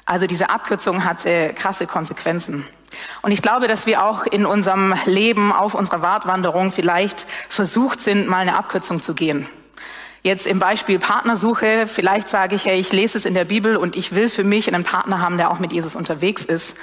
Also 0.06 0.26
diese 0.26 0.48
Abkürzung 0.48 1.04
hatte 1.04 1.52
krasse 1.52 1.86
Konsequenzen. 1.86 2.64
Und 3.20 3.32
ich 3.32 3.42
glaube, 3.42 3.68
dass 3.68 3.84
wir 3.84 4.02
auch 4.02 4.24
in 4.24 4.46
unserem 4.46 4.94
Leben 5.04 5.52
auf 5.52 5.74
unserer 5.74 6.00
Wartwanderung 6.00 6.70
vielleicht 6.70 7.26
versucht 7.50 8.00
sind, 8.00 8.26
mal 8.26 8.38
eine 8.38 8.56
Abkürzung 8.56 9.02
zu 9.02 9.12
gehen. 9.12 9.46
Jetzt 10.28 10.46
im 10.46 10.58
Beispiel 10.58 10.98
Partnersuche, 10.98 11.86
vielleicht 11.86 12.28
sage 12.28 12.54
ich, 12.54 12.66
hey, 12.66 12.78
ich 12.78 12.92
lese 12.92 13.16
es 13.16 13.24
in 13.24 13.32
der 13.32 13.46
Bibel 13.46 13.78
und 13.78 13.96
ich 13.96 14.14
will 14.14 14.28
für 14.28 14.44
mich 14.44 14.68
einen 14.68 14.84
Partner 14.84 15.22
haben, 15.22 15.38
der 15.38 15.50
auch 15.50 15.58
mit 15.58 15.72
Jesus 15.72 15.96
unterwegs 15.96 16.44
ist. 16.44 16.76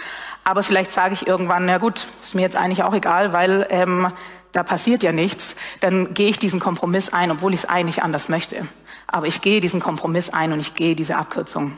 Aber 0.43 0.63
vielleicht 0.63 0.91
sage 0.91 1.13
ich 1.13 1.27
irgendwann, 1.27 1.67
na 1.67 1.77
gut, 1.77 2.07
ist 2.19 2.33
mir 2.33 2.41
jetzt 2.41 2.55
eigentlich 2.55 2.81
auch 2.81 2.95
egal, 2.95 3.33
weil 3.33 3.67
ähm, 3.69 4.11
da 4.51 4.63
passiert 4.63 5.03
ja 5.03 5.11
nichts. 5.11 5.55
Dann 5.79 6.15
gehe 6.15 6.27
ich 6.27 6.39
diesen 6.39 6.59
Kompromiss 6.59 7.13
ein, 7.13 7.29
obwohl 7.29 7.53
ich 7.53 7.59
es 7.59 7.69
eigentlich 7.69 8.01
anders 8.01 8.29
möchte. 8.29 8.67
Aber 9.05 9.27
ich 9.27 9.41
gehe 9.41 9.61
diesen 9.61 9.79
Kompromiss 9.79 10.31
ein 10.31 10.51
und 10.51 10.59
ich 10.59 10.73
gehe 10.73 10.95
diese 10.95 11.15
Abkürzung. 11.15 11.77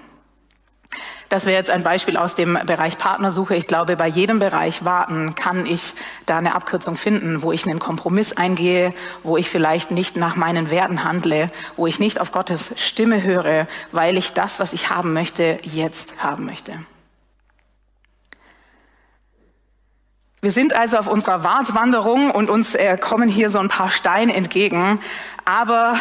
Das 1.30 1.46
wäre 1.46 1.58
jetzt 1.58 1.70
ein 1.70 1.84
Beispiel 1.84 2.16
aus 2.16 2.36
dem 2.36 2.58
Bereich 2.66 2.98
Partnersuche. 2.98 3.56
Ich 3.56 3.68
glaube, 3.68 3.98
bei 3.98 4.08
jedem 4.08 4.40
Bereich 4.40 4.86
warten 4.86 5.36
kann 5.36 5.66
ich 5.66 5.94
da 6.26 6.38
eine 6.38 6.56
Abkürzung 6.56 6.96
finden, 6.96 7.42
wo 7.42 7.52
ich 7.52 7.66
einen 7.66 7.80
Kompromiss 7.80 8.34
eingehe, 8.34 8.94
wo 9.24 9.36
ich 9.36 9.50
vielleicht 9.50 9.92
nicht 9.92 10.16
nach 10.16 10.38
meinen 10.38 10.72
Werten 10.72 11.04
handle, 11.04 11.52
wo 11.76 11.86
ich 11.86 12.00
nicht 12.00 12.22
auf 12.22 12.32
Gottes 12.32 12.74
Stimme 12.78 13.24
höre, 13.24 13.68
weil 13.92 14.18
ich 14.18 14.34
das, 14.34 14.60
was 14.62 14.72
ich 14.72 14.90
haben 14.90 15.12
möchte, 15.14 15.60
jetzt 15.64 16.24
haben 16.24 16.46
möchte. 16.46 16.74
Wir 20.40 20.52
sind 20.52 20.78
also 20.78 20.98
auf 20.98 21.08
unserer 21.08 21.44
Wartwanderung 21.44 22.32
und 22.32 22.50
uns 22.50 22.76
äh, 22.76 22.96
kommen 22.98 23.28
hier 23.28 23.50
so 23.50 23.60
ein 23.60 23.68
paar 23.68 23.90
Steine 23.90 24.34
entgegen. 24.34 25.02
Aber 25.44 25.98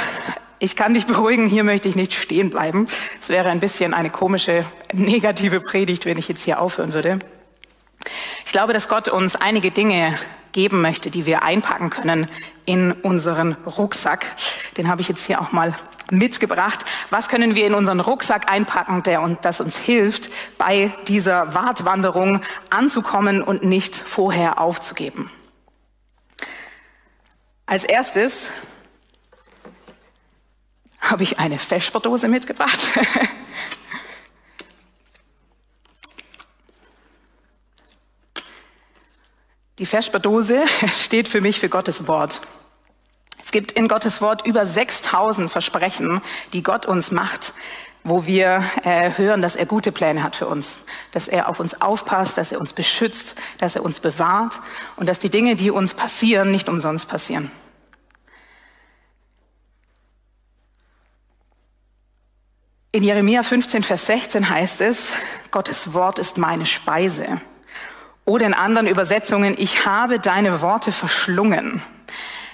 ich 0.59 0.77
kann 0.77 0.95
dich 0.95 1.07
beruhigen, 1.07 1.47
hier 1.47 1.65
möchte 1.65 1.89
ich 1.89 1.97
nicht 1.97 2.15
stehen 2.15 2.51
bleiben. 2.51 2.87
Es 3.21 3.29
wäre 3.29 3.51
ein 3.51 3.61
bisschen 3.61 3.95
eine 3.95 4.11
komische, 4.11 4.65
negative 4.93 5.61
Predigt, 5.61 6.07
wenn 6.07 6.19
ich 6.19 6.29
jetzt 6.29 6.43
hier 6.43 6.61
aufhören 6.61 6.93
würde. 6.93 7.19
Ich 8.45 8.53
glaube, 8.53 8.73
dass 8.73 8.89
Gott 8.89 9.09
uns 9.09 9.37
einige 9.37 9.71
Dinge 9.71 10.17
geben 10.53 10.81
möchte, 10.81 11.11
die 11.11 11.27
wir 11.27 11.43
einpacken 11.43 11.91
können 11.91 12.31
in 12.65 12.93
unseren 12.93 13.53
Rucksack. 13.67 14.25
Den 14.77 14.89
habe 14.89 15.03
ich 15.03 15.09
jetzt 15.09 15.27
hier 15.27 15.41
auch 15.41 15.53
mal 15.53 15.75
mitgebracht. 16.11 16.85
Was 17.11 17.29
können 17.29 17.55
wir 17.55 17.67
in 17.67 17.75
unseren 17.75 18.01
Rucksack 18.01 18.51
einpacken, 18.51 19.03
der 19.03 19.21
uns, 19.23 19.39
das 19.43 19.61
uns 19.61 19.77
hilft, 19.77 20.31
bei 20.57 20.93
dieser 21.09 21.55
Wartwanderung 21.55 22.41
anzukommen 22.71 23.43
und 23.43 23.65
nicht 23.65 23.95
vorher 23.95 24.61
aufzugeben? 24.61 25.31
Als 27.67 27.85
erstes 27.85 28.53
habe 31.01 31.23
ich 31.23 31.39
eine 31.39 31.59
Feschberdose 31.59 32.29
mitgebracht. 32.29 32.87
Die 39.79 39.87
Vesper-Dose 39.87 40.65
steht 41.03 41.29
für 41.29 41.41
mich 41.43 41.61
für 41.61 41.69
Gottes 41.69 42.09
Wort. 42.09 42.41
Es 43.39 43.53
gibt 43.53 43.73
in 43.73 43.89
Gottes 43.89 44.23
Wort 44.23 44.47
über 44.47 44.65
6000 44.65 45.51
Versprechen, 45.51 46.23
die 46.53 46.63
Gott 46.63 46.87
uns 46.87 47.11
macht, 47.11 47.53
wo 48.03 48.25
wir 48.25 48.65
äh, 48.85 49.11
hören, 49.17 49.43
dass 49.43 49.55
er 49.55 49.67
gute 49.67 49.93
Pläne 49.93 50.23
hat 50.23 50.35
für 50.35 50.47
uns, 50.47 50.79
dass 51.13 51.29
er 51.29 51.49
auf 51.49 51.61
uns 51.61 51.81
aufpasst, 51.81 52.39
dass 52.39 52.53
er 52.53 52.61
uns 52.61 52.73
beschützt, 52.73 53.35
dass 53.59 53.77
er 53.77 53.85
uns 53.85 54.01
bewahrt 54.01 54.61
und 54.97 55.09
dass 55.09 55.19
die 55.19 55.31
Dinge, 55.31 55.57
die 55.57 55.71
uns 55.71 55.93
passieren, 55.93 56.51
nicht 56.51 56.69
umsonst 56.69 57.07
passieren. 57.09 57.51
In 62.97 63.03
Jeremia 63.03 63.43
15, 63.43 63.83
Vers 63.83 64.07
16 64.07 64.49
heißt 64.49 64.81
es, 64.81 65.13
Gottes 65.51 65.93
Wort 65.93 66.19
ist 66.19 66.39
meine 66.39 66.65
Speise. 66.65 67.43
Oder 68.25 68.47
in 68.47 68.55
anderen 68.55 68.87
Übersetzungen, 68.87 69.55
ich 69.59 69.85
habe 69.85 70.19
deine 70.19 70.63
Worte 70.63 70.93
verschlungen. 70.93 71.83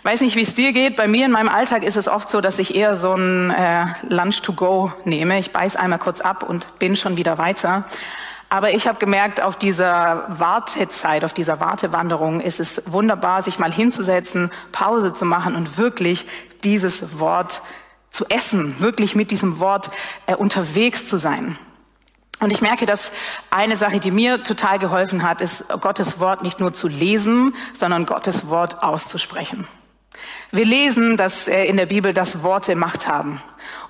Weiß 0.03 0.21
nicht, 0.21 0.35
wie 0.35 0.43
es 0.43 0.55
dir 0.55 0.73
geht. 0.73 0.97
Bei 0.97 1.07
mir 1.07 1.27
in 1.27 1.31
meinem 1.31 1.49
Alltag 1.49 1.85
ist 1.85 1.97
es 1.97 2.09
oft 2.09 2.29
so, 2.29 2.41
dass 2.41 2.59
ich 2.59 2.75
eher 2.75 2.97
so 2.97 3.15
ein 3.15 3.51
äh, 3.51 3.87
Lunch 4.09 4.43
to 4.43 4.53
go 4.53 4.93
nehme. 5.05 5.39
Ich 5.39 5.53
beiß 5.53 5.77
einmal 5.77 6.01
kurz 6.01 6.21
ab 6.21 6.43
und 6.43 6.77
bin 6.81 6.97
schon 6.97 7.17
wieder 7.17 7.39
weiter. 7.39 7.85
Aber 8.49 8.75
ich 8.75 8.89
habe 8.89 8.99
gemerkt, 8.99 9.41
auf 9.41 9.55
dieser 9.55 10.25
Wartezeit, 10.27 11.25
auf 11.25 11.33
dieser 11.33 11.61
Wartewanderung 11.61 12.41
ist 12.41 12.59
es 12.59 12.83
wunderbar, 12.87 13.43
sich 13.43 13.61
mal 13.61 13.73
hinzusetzen, 13.73 14.51
Pause 14.73 15.15
zu 15.15 15.25
machen 15.25 15.55
und 15.55 15.79
wirklich 15.79 16.27
dieses 16.65 17.21
Wort 17.21 17.63
zu 18.13 18.27
essen, 18.29 18.79
wirklich 18.79 19.17
mit 19.17 19.31
diesem 19.33 19.59
Wort 19.59 19.91
äh, 20.27 20.37
unterwegs 20.37 21.09
zu 21.09 21.17
sein. 21.17 21.59
Und 22.39 22.51
ich 22.51 22.61
merke, 22.61 22.87
dass 22.87 23.13
eine 23.51 23.77
Sache, 23.77 24.01
die 24.01 24.11
mir 24.11 24.43
total 24.43 24.79
geholfen 24.79 25.23
hat, 25.23 25.41
ist, 25.41 25.65
Gottes 25.81 26.21
Wort 26.21 26.43
nicht 26.43 26.61
nur 26.61 26.73
zu 26.73 26.89
lesen, 26.89 27.55
sondern 27.73 28.05
Gottes 28.05 28.49
Wort 28.49 28.83
auszusprechen. 28.83 29.67
Wir 30.51 30.67
lesen, 30.67 31.17
dass 31.17 31.49
äh, 31.49 31.65
in 31.65 31.77
der 31.77 31.87
Bibel 31.87 32.13
das 32.13 32.43
Worte 32.43 32.77
Macht 32.77 33.09
haben. 33.09 33.41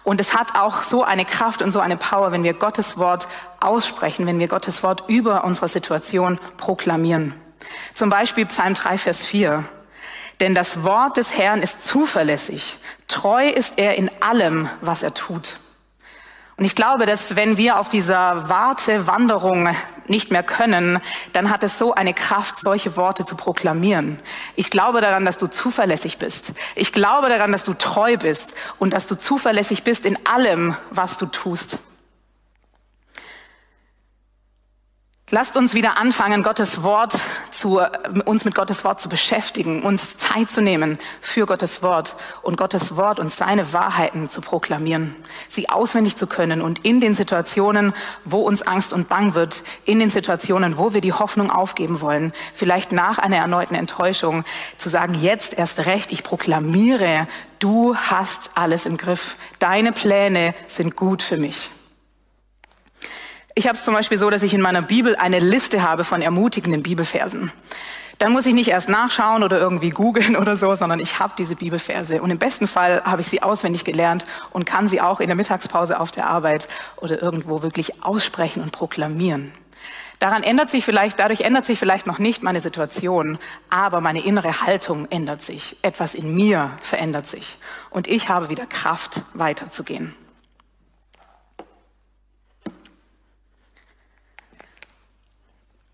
Und 0.04 0.20
es 0.20 0.34
hat 0.34 0.56
auch 0.56 0.82
so 0.82 1.02
eine 1.02 1.24
Kraft 1.24 1.62
und 1.62 1.72
so 1.72 1.80
eine 1.80 1.96
Power, 1.96 2.30
wenn 2.30 2.44
wir 2.44 2.54
Gottes 2.54 2.98
Wort 2.98 3.26
aussprechen, 3.60 4.26
wenn 4.26 4.38
wir 4.38 4.48
Gottes 4.48 4.82
Wort 4.82 5.04
über 5.08 5.44
unsere 5.44 5.68
Situation 5.68 6.38
proklamieren. 6.56 7.34
Zum 7.94 8.10
Beispiel 8.10 8.46
Psalm 8.46 8.74
3, 8.74 8.98
Vers 8.98 9.24
4. 9.24 9.64
Denn 10.40 10.54
das 10.54 10.82
Wort 10.82 11.16
des 11.16 11.36
Herrn 11.36 11.62
ist 11.62 11.86
zuverlässig. 11.86 12.78
Treu 13.12 13.46
ist 13.46 13.78
er 13.78 13.96
in 13.96 14.10
allem, 14.22 14.70
was 14.80 15.02
er 15.02 15.12
tut. 15.12 15.58
Und 16.56 16.64
ich 16.64 16.74
glaube, 16.74 17.04
dass 17.04 17.36
wenn 17.36 17.58
wir 17.58 17.78
auf 17.78 17.90
dieser 17.90 18.48
Wartewanderung 18.48 19.68
nicht 20.06 20.30
mehr 20.30 20.42
können, 20.42 20.98
dann 21.34 21.50
hat 21.50 21.62
es 21.62 21.78
so 21.78 21.94
eine 21.94 22.14
Kraft, 22.14 22.58
solche 22.58 22.96
Worte 22.96 23.26
zu 23.26 23.36
proklamieren. 23.36 24.18
Ich 24.56 24.70
glaube 24.70 25.02
daran, 25.02 25.26
dass 25.26 25.36
du 25.36 25.46
zuverlässig 25.46 26.16
bist. 26.16 26.54
Ich 26.74 26.94
glaube 26.94 27.28
daran, 27.28 27.52
dass 27.52 27.64
du 27.64 27.74
treu 27.74 28.16
bist 28.16 28.54
und 28.78 28.94
dass 28.94 29.06
du 29.06 29.14
zuverlässig 29.14 29.84
bist 29.84 30.06
in 30.06 30.16
allem, 30.26 30.74
was 30.90 31.18
du 31.18 31.26
tust. 31.26 31.80
Lasst 35.34 35.56
uns 35.56 35.72
wieder 35.72 35.96
anfangen, 35.96 36.42
Gottes 36.42 36.82
Wort 36.82 37.18
zu, 37.50 37.80
uns 38.26 38.44
mit 38.44 38.54
Gottes 38.54 38.84
Wort 38.84 39.00
zu 39.00 39.08
beschäftigen, 39.08 39.80
uns 39.82 40.18
Zeit 40.18 40.50
zu 40.50 40.60
nehmen 40.60 40.98
für 41.22 41.46
Gottes 41.46 41.82
Wort 41.82 42.16
und 42.42 42.58
Gottes 42.58 42.98
Wort 42.98 43.18
und 43.18 43.32
seine 43.32 43.72
Wahrheiten 43.72 44.28
zu 44.28 44.42
proklamieren, 44.42 45.16
sie 45.48 45.70
auswendig 45.70 46.18
zu 46.18 46.26
können 46.26 46.60
und 46.60 46.84
in 46.84 47.00
den 47.00 47.14
Situationen, 47.14 47.94
wo 48.26 48.40
uns 48.40 48.60
Angst 48.60 48.92
und 48.92 49.08
Bang 49.08 49.32
wird, 49.32 49.62
in 49.86 50.00
den 50.00 50.10
Situationen, 50.10 50.76
wo 50.76 50.92
wir 50.92 51.00
die 51.00 51.14
Hoffnung 51.14 51.50
aufgeben 51.50 52.02
wollen, 52.02 52.34
vielleicht 52.52 52.92
nach 52.92 53.18
einer 53.18 53.38
erneuten 53.38 53.74
Enttäuschung, 53.74 54.44
zu 54.76 54.90
sagen, 54.90 55.14
jetzt 55.14 55.54
erst 55.54 55.86
recht, 55.86 56.12
ich 56.12 56.24
proklamiere, 56.24 57.26
du 57.58 57.96
hast 57.96 58.50
alles 58.54 58.84
im 58.84 58.98
Griff, 58.98 59.36
deine 59.58 59.92
Pläne 59.92 60.54
sind 60.66 60.94
gut 60.94 61.22
für 61.22 61.38
mich. 61.38 61.70
Ich 63.54 63.66
habe 63.66 63.76
es 63.76 63.84
zum 63.84 63.94
Beispiel 63.94 64.16
so, 64.16 64.30
dass 64.30 64.42
ich 64.42 64.54
in 64.54 64.62
meiner 64.62 64.82
Bibel 64.82 65.14
eine 65.16 65.38
Liste 65.38 65.82
habe 65.82 66.04
von 66.04 66.22
ermutigenden 66.22 66.82
Bibelversen. 66.82 67.52
Dann 68.18 68.32
muss 68.32 68.46
ich 68.46 68.54
nicht 68.54 68.68
erst 68.68 68.88
nachschauen 68.88 69.42
oder 69.42 69.58
irgendwie 69.58 69.90
googeln 69.90 70.36
oder 70.40 70.56
so, 70.56 70.74
sondern 70.74 71.00
ich 71.00 71.18
habe 71.18 71.34
diese 71.36 71.56
Bibelverse. 71.56 72.22
Und 72.22 72.30
im 72.30 72.38
besten 72.38 72.66
Fall 72.66 73.02
habe 73.04 73.20
ich 73.20 73.28
sie 73.28 73.42
auswendig 73.42 73.84
gelernt 73.84 74.24
und 74.50 74.64
kann 74.64 74.88
sie 74.88 75.00
auch 75.00 75.20
in 75.20 75.26
der 75.26 75.36
Mittagspause 75.36 76.00
auf 76.00 76.10
der 76.12 76.28
Arbeit 76.28 76.66
oder 76.96 77.20
irgendwo 77.20 77.62
wirklich 77.62 78.02
aussprechen 78.02 78.62
und 78.62 78.72
proklamieren. 78.72 79.52
Daran 80.18 80.44
ändert 80.44 80.70
sich 80.70 80.84
vielleicht, 80.84 81.18
dadurch 81.18 81.40
ändert 81.40 81.66
sich 81.66 81.80
vielleicht 81.80 82.06
noch 82.06 82.20
nicht 82.20 82.44
meine 82.44 82.60
Situation, 82.60 83.38
aber 83.70 84.00
meine 84.00 84.24
innere 84.24 84.62
Haltung 84.62 85.08
ändert 85.10 85.42
sich. 85.42 85.76
Etwas 85.82 86.14
in 86.14 86.32
mir 86.32 86.76
verändert 86.80 87.26
sich. 87.26 87.58
Und 87.90 88.06
ich 88.06 88.28
habe 88.28 88.48
wieder 88.48 88.66
Kraft, 88.66 89.24
weiterzugehen. 89.34 90.14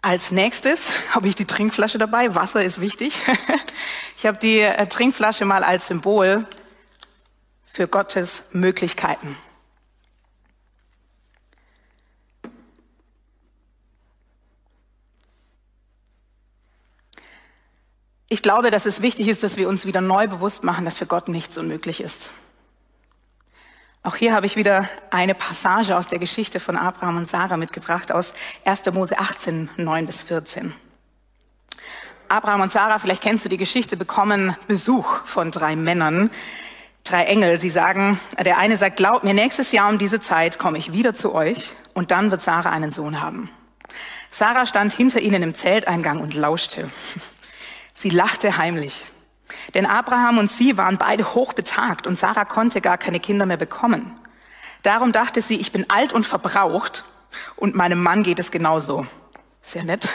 Als 0.00 0.30
nächstes 0.32 0.92
habe 1.14 1.28
ich 1.28 1.34
die 1.34 1.44
Trinkflasche 1.44 1.98
dabei. 1.98 2.34
Wasser 2.34 2.62
ist 2.62 2.80
wichtig. 2.80 3.20
Ich 4.20 4.26
habe 4.26 4.37
die 4.37 4.58
äh, 4.58 4.87
Trinkflasche 4.88 5.44
mal 5.44 5.62
als 5.62 5.87
Symbol 5.87 6.44
für 7.72 7.87
Gottes 7.87 8.42
Möglichkeiten. 8.50 9.37
Ich 18.28 18.42
glaube, 18.42 18.72
dass 18.72 18.87
es 18.87 19.02
wichtig 19.02 19.28
ist, 19.28 19.44
dass 19.44 19.56
wir 19.56 19.68
uns 19.68 19.87
wieder 19.87 20.00
neu 20.00 20.26
bewusst 20.26 20.64
machen, 20.64 20.84
dass 20.84 20.98
für 20.98 21.06
Gott 21.06 21.28
nichts 21.28 21.56
unmöglich 21.56 22.00
ist. 22.00 22.32
Auch 24.02 24.16
hier 24.16 24.34
habe 24.34 24.46
ich 24.46 24.56
wieder 24.56 24.88
eine 25.11 25.34
Passage 25.34 25.96
aus 25.96 26.08
der 26.08 26.18
Geschichte 26.18 26.61
von 26.61 26.76
Abraham 26.76 27.16
und 27.16 27.28
Sarah 27.28 27.56
mitgebracht 27.56 28.12
aus 28.12 28.32
1. 28.64 28.87
Mose 28.92 29.18
18, 29.18 29.70
9 29.76 30.06
bis 30.06 30.22
14. 30.22 30.72
Abraham 32.28 32.61
und 32.61 32.72
Sarah, 32.72 32.98
vielleicht 32.98 33.22
kennst 33.22 33.44
du 33.44 33.48
die 33.48 33.56
Geschichte, 33.56 33.96
bekommen 33.96 34.56
Besuch 34.68 35.26
von 35.26 35.50
drei 35.50 35.76
Männern, 35.76 36.30
drei 37.02 37.24
Engel. 37.24 37.58
Sie 37.58 37.70
sagen, 37.70 38.20
der 38.38 38.58
eine 38.58 38.76
sagt, 38.76 38.96
glaub 38.96 39.24
mir, 39.24 39.34
nächstes 39.34 39.72
Jahr 39.72 39.88
um 39.88 39.98
diese 39.98 40.20
Zeit 40.20 40.58
komme 40.58 40.78
ich 40.78 40.92
wieder 40.92 41.14
zu 41.14 41.34
euch 41.34 41.74
und 41.94 42.11
dann 42.11 42.30
wird 42.30 42.42
Sarah 42.42 42.70
einen 42.70 42.92
Sohn 42.92 43.20
haben. 43.20 43.50
Sarah 44.30 44.66
stand 44.66 44.92
hinter 44.92 45.20
ihnen 45.20 45.42
im 45.42 45.54
Zelteingang 45.54 46.20
und 46.20 46.34
lauschte. 46.34 46.88
Sie 47.94 48.11
lachte 48.11 48.58
heimlich. 48.58 49.11
Denn 49.74 49.87
Abraham 49.87 50.38
und 50.38 50.50
sie 50.50 50.76
waren 50.76 50.98
beide 50.98 51.34
hochbetagt 51.34 52.06
und 52.06 52.18
Sarah 52.18 52.44
konnte 52.44 52.80
gar 52.80 52.98
keine 52.98 53.20
Kinder 53.20 53.46
mehr 53.46 53.56
bekommen. 53.56 54.18
Darum 54.82 55.12
dachte 55.12 55.42
sie, 55.42 55.56
ich 55.56 55.72
bin 55.72 55.87
alt 55.90 56.12
und 56.12 56.24
verbraucht 56.24 57.04
und 57.56 57.74
meinem 57.74 58.02
Mann 58.02 58.22
geht 58.22 58.38
es 58.38 58.50
genauso. 58.50 59.06
Sehr 59.62 59.84
nett. 59.84 60.08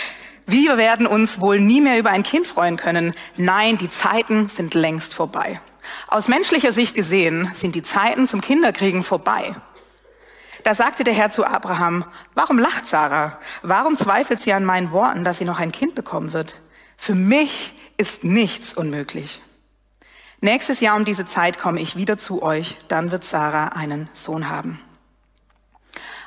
Wir 0.46 0.76
werden 0.76 1.06
uns 1.06 1.40
wohl 1.40 1.58
nie 1.58 1.80
mehr 1.80 1.98
über 1.98 2.10
ein 2.10 2.22
Kind 2.22 2.46
freuen 2.46 2.76
können. 2.76 3.14
Nein, 3.36 3.78
die 3.78 3.90
Zeiten 3.90 4.48
sind 4.48 4.74
längst 4.74 5.12
vorbei. 5.12 5.60
Aus 6.06 6.28
menschlicher 6.28 6.70
Sicht 6.70 6.94
gesehen 6.94 7.50
sind 7.52 7.74
die 7.74 7.82
Zeiten 7.82 8.26
zum 8.26 8.40
Kinderkriegen 8.40 9.02
vorbei. 9.02 9.56
Da 10.62 10.74
sagte 10.74 11.04
der 11.04 11.14
Herr 11.14 11.30
zu 11.30 11.44
Abraham, 11.44 12.04
warum 12.34 12.58
lacht 12.58 12.86
Sarah? 12.86 13.38
Warum 13.62 13.96
zweifelt 13.96 14.40
sie 14.40 14.52
an 14.52 14.64
meinen 14.64 14.90
Worten, 14.90 15.22
dass 15.22 15.38
sie 15.38 15.44
noch 15.44 15.60
ein 15.60 15.72
Kind 15.72 15.94
bekommen 15.94 16.32
wird? 16.32 16.60
Für 16.96 17.14
mich 17.14 17.72
ist 17.96 18.24
nichts 18.24 18.74
unmöglich. 18.74 19.40
Nächstes 20.40 20.80
Jahr 20.80 20.96
um 20.96 21.04
diese 21.04 21.24
Zeit 21.24 21.58
komme 21.58 21.80
ich 21.80 21.96
wieder 21.96 22.18
zu 22.18 22.42
euch, 22.42 22.76
dann 22.88 23.10
wird 23.10 23.24
Sarah 23.24 23.68
einen 23.68 24.08
Sohn 24.12 24.48
haben. 24.48 24.80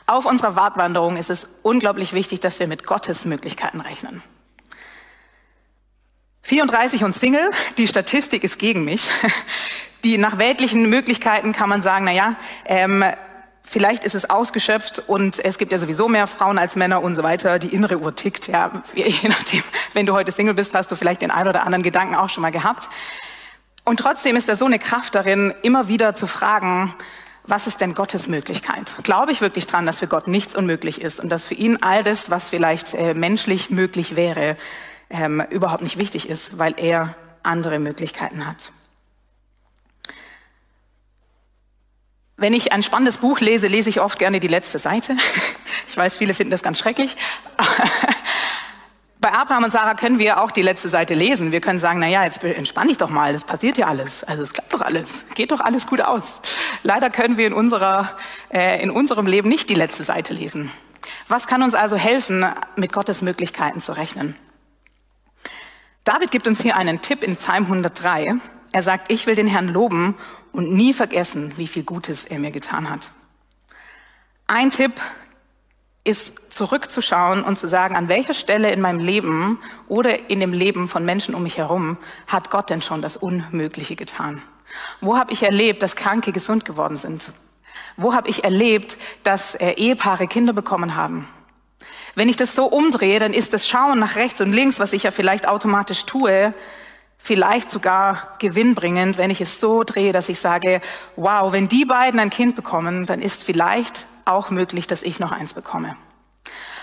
Auf 0.08 0.26
unserer 0.26 0.56
Wartwanderung 0.56 1.18
ist 1.18 1.30
es 1.30 1.48
unglaublich 1.62 2.14
wichtig, 2.14 2.40
dass 2.40 2.60
wir 2.60 2.68
mit 2.68 2.84
Gottes 2.84 3.26
Möglichkeiten 3.26 3.80
rechnen. 3.80 4.24
34 6.42 7.04
und 7.04 7.12
Single, 7.14 7.52
die 7.78 7.88
Statistik 7.88 8.44
ist 8.44 8.58
gegen 8.58 8.84
mich. 8.84 9.08
Die 10.04 10.18
nach 10.18 10.38
weltlichen 10.38 10.90
Möglichkeiten 10.90 11.52
kann 11.52 11.70
man 11.70 11.82
sagen, 11.82 12.06
na 12.06 12.12
ja, 12.12 12.36
ähm, 12.66 13.04
Vielleicht 13.72 14.04
ist 14.04 14.16
es 14.16 14.28
ausgeschöpft 14.28 15.04
und 15.06 15.46
es 15.46 15.60
gibt 15.60 15.72
ja 15.72 15.78
sowieso 15.78 16.10
mehr 16.10 16.26
Frauen 16.26 16.58
als 16.58 16.76
Männer 16.76 17.04
und 17.04 17.14
so 17.14 17.22
weiter. 17.22 17.60
Die 17.60 17.68
innere 17.68 18.00
Uhr 18.00 18.16
tickt, 18.16 18.48
ja, 18.48 18.72
je 18.96 19.30
nachdem. 19.30 19.62
Wenn 19.94 20.08
du 20.08 20.14
heute 20.14 20.32
Single 20.32 20.56
bist, 20.56 20.74
hast 20.74 20.90
du 20.90 20.96
vielleicht 20.96 21.22
den 21.22 21.30
einen 21.30 21.50
oder 21.50 21.68
anderen 21.68 21.84
Gedanken 21.84 22.16
auch 22.16 22.30
schon 22.30 22.42
mal 22.42 22.50
gehabt. 22.50 22.90
Und 23.86 23.98
trotzdem 23.98 24.36
ist 24.36 24.50
da 24.50 24.56
so 24.56 24.66
eine 24.66 24.80
Kraft 24.80 25.14
darin, 25.14 25.54
immer 25.62 25.88
wieder 25.88 26.16
zu 26.16 26.26
fragen, 26.26 26.96
was 27.44 27.68
ist 27.68 27.80
denn 27.80 27.94
Gottes 27.94 28.28
Möglichkeit? 28.28 28.96
Glaube 29.04 29.32
ich 29.32 29.40
wirklich 29.40 29.68
dran, 29.68 29.86
dass 29.86 30.00
für 30.00 30.08
Gott 30.08 30.28
nichts 30.28 30.56
unmöglich 30.56 31.00
ist 31.00 31.20
und 31.20 31.30
dass 31.30 31.46
für 31.46 31.54
ihn 31.54 31.78
all 31.82 32.04
das, 32.04 32.32
was 32.32 32.50
vielleicht 32.50 32.96
äh, 32.96 33.14
menschlich 33.14 33.70
möglich 33.70 34.16
wäre, 34.16 34.58
ähm, 35.12 35.44
überhaupt 35.52 35.84
nicht 35.84 36.00
wichtig 36.00 36.28
ist, 36.28 36.58
weil 36.58 36.74
er 36.78 37.14
andere 37.44 37.78
Möglichkeiten 37.78 38.48
hat. 38.48 38.72
Wenn 42.40 42.54
ich 42.54 42.72
ein 42.72 42.84
spannendes 42.84 43.18
Buch 43.18 43.42
lese, 43.42 43.68
lese 43.68 43.90
ich 43.90 44.00
oft 44.00 44.18
gerne 44.18 44.40
die 44.40 44.48
letzte 44.48 44.80
Seite. 44.80 45.16
Ich 45.88 45.98
weiß, 45.98 46.18
viele 46.18 46.36
finden 46.36 46.52
das 46.52 46.62
ganz 46.62 46.78
schrecklich. 46.78 47.18
Bei 49.20 49.32
Abraham 49.32 49.64
und 49.64 49.72
Sarah 49.72 49.96
können 49.96 50.20
wir 50.20 50.40
auch 50.40 50.52
die 50.52 50.62
letzte 50.62 50.88
Seite 50.88 51.16
lesen. 51.16 51.52
Wir 51.52 51.62
können 51.62 51.80
sagen, 51.80 52.00
na 52.00 52.08
ja, 52.08 52.24
jetzt 52.24 52.44
entspann 52.44 52.88
dich 52.88 52.98
doch 52.98 53.10
mal, 53.10 53.34
das 53.34 53.44
passiert 53.44 53.80
ja 53.80 53.88
alles. 53.88 54.24
Also 54.24 54.44
es 54.44 54.54
klappt 54.54 54.72
doch 54.72 54.82
alles, 54.82 55.26
geht 55.34 55.50
doch 55.50 55.62
alles 55.62 55.88
gut 55.88 56.02
aus. 56.02 56.42
Leider 56.84 57.10
können 57.10 57.38
wir 57.38 57.48
in, 57.48 57.54
unserer, 57.54 58.18
äh, 58.54 58.84
in 58.84 58.92
unserem 58.92 59.26
Leben 59.26 59.50
nicht 59.50 59.68
die 59.70 59.74
letzte 59.74 60.04
Seite 60.04 60.32
lesen. 60.34 60.72
Was 61.28 61.48
kann 61.48 61.64
uns 61.64 61.74
also 61.74 61.96
helfen, 61.96 62.46
mit 62.76 62.94
Gottes 62.94 63.24
Möglichkeiten 63.24 63.82
zu 63.82 63.94
rechnen? 63.94 64.36
David 66.04 66.30
gibt 66.30 66.48
uns 66.48 66.62
hier 66.62 66.76
einen 66.76 67.02
Tipp 67.02 67.24
in 67.24 67.36
Psalm 67.36 67.64
103. 67.64 68.36
Er 68.72 68.84
sagt, 68.84 69.12
ich 69.12 69.26
will 69.26 69.36
den 69.36 69.48
Herrn 69.48 69.68
loben 69.68 70.16
und 70.52 70.72
nie 70.72 70.94
vergessen, 70.94 71.54
wie 71.58 71.68
viel 71.68 71.84
Gutes 71.84 72.26
er 72.26 72.40
mir 72.40 72.52
getan 72.52 72.90
hat. 72.90 73.12
Ein 74.48 74.72
Tipp 74.72 74.94
ist 76.04 76.34
zurückzuschauen 76.50 77.44
und 77.44 77.60
zu 77.60 77.68
sagen, 77.68 77.96
an 77.96 78.08
welcher 78.08 78.34
Stelle 78.34 78.72
in 78.72 78.82
meinem 78.82 79.00
Leben 79.00 79.60
oder 79.88 80.30
in 80.30 80.40
dem 80.40 80.54
Leben 80.54 80.88
von 80.88 81.06
Menschen 81.06 81.36
um 81.36 81.44
mich 81.44 81.58
herum 81.58 81.98
hat 82.28 82.50
Gott 82.50 82.70
denn 82.70 82.82
schon 82.82 83.02
das 83.02 83.18
Unmögliche 83.18 83.96
getan? 83.96 84.42
Wo 85.02 85.18
habe 85.18 85.34
ich 85.34 85.44
erlebt, 85.44 85.84
dass 85.84 85.96
Kranke 85.96 86.32
gesund 86.32 86.66
geworden 86.66 86.98
sind? 86.98 87.32
Wo 87.98 88.14
habe 88.14 88.30
ich 88.30 88.44
erlebt, 88.44 88.98
dass 89.24 89.56
äh, 89.56 89.72
Ehepaare 89.74 90.28
Kinder 90.28 90.54
bekommen 90.54 90.96
haben? 90.96 91.28
Wenn 92.16 92.30
ich 92.30 92.36
das 92.36 92.56
so 92.56 92.66
umdrehe, 92.66 93.20
dann 93.20 93.34
ist 93.34 93.54
das 93.54 93.68
Schauen 93.68 94.00
nach 94.00 94.16
rechts 94.16 94.42
und 94.42 94.52
links, 94.52 94.80
was 94.80 94.94
ich 94.94 95.04
ja 95.04 95.12
vielleicht 95.12 95.48
automatisch 95.48 96.06
tue, 96.06 96.54
vielleicht 97.20 97.70
sogar 97.70 98.34
gewinnbringend, 98.40 99.18
wenn 99.18 99.30
ich 99.30 99.42
es 99.42 99.60
so 99.60 99.84
drehe, 99.84 100.14
dass 100.14 100.30
ich 100.30 100.40
sage, 100.40 100.82
wow, 101.16 101.52
wenn 101.52 101.68
die 101.68 101.86
beiden 101.86 102.20
ein 102.20 102.32
Kind 102.32 102.56
bekommen, 102.56 103.06
dann 103.06 103.22
ist 103.22 103.44
vielleicht 103.44 104.08
auch 104.26 104.50
möglich, 104.50 104.88
dass 104.88 105.04
ich 105.04 105.20
noch 105.20 105.32
eins 105.32 105.54
bekomme. 105.54 105.96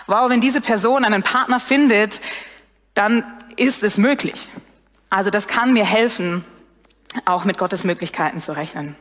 Wow, 0.06 0.30
wenn 0.30 0.40
diese 0.40 0.60
Person 0.60 1.04
einen 1.04 1.22
Partner 1.22 1.58
findet, 1.58 2.20
dann 2.94 3.24
ist 3.56 3.82
es 3.82 3.96
möglich. 3.98 4.48
Also 5.10 5.30
das 5.30 5.48
kann 5.48 5.72
mir 5.72 5.84
helfen, 5.84 6.44
auch 7.24 7.44
mit 7.44 7.58
Gottes 7.58 7.82
Möglichkeiten 7.82 8.38
zu 8.38 8.54
rechnen. 8.54 8.94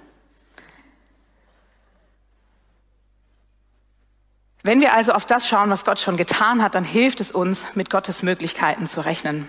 Wenn 4.64 4.82
wir 4.82 4.94
also 4.94 5.12
auf 5.12 5.28
das 5.28 5.48
schauen, 5.48 5.70
was 5.70 5.86
Gott 5.86 6.00
schon 6.00 6.18
getan 6.18 6.64
hat, 6.64 6.74
dann 6.74 6.86
hilft 6.86 7.20
es 7.20 7.32
uns, 7.32 7.68
mit 7.76 7.92
Gottes 7.92 8.24
Möglichkeiten 8.24 8.88
zu 8.88 9.02
rechnen. 9.06 9.48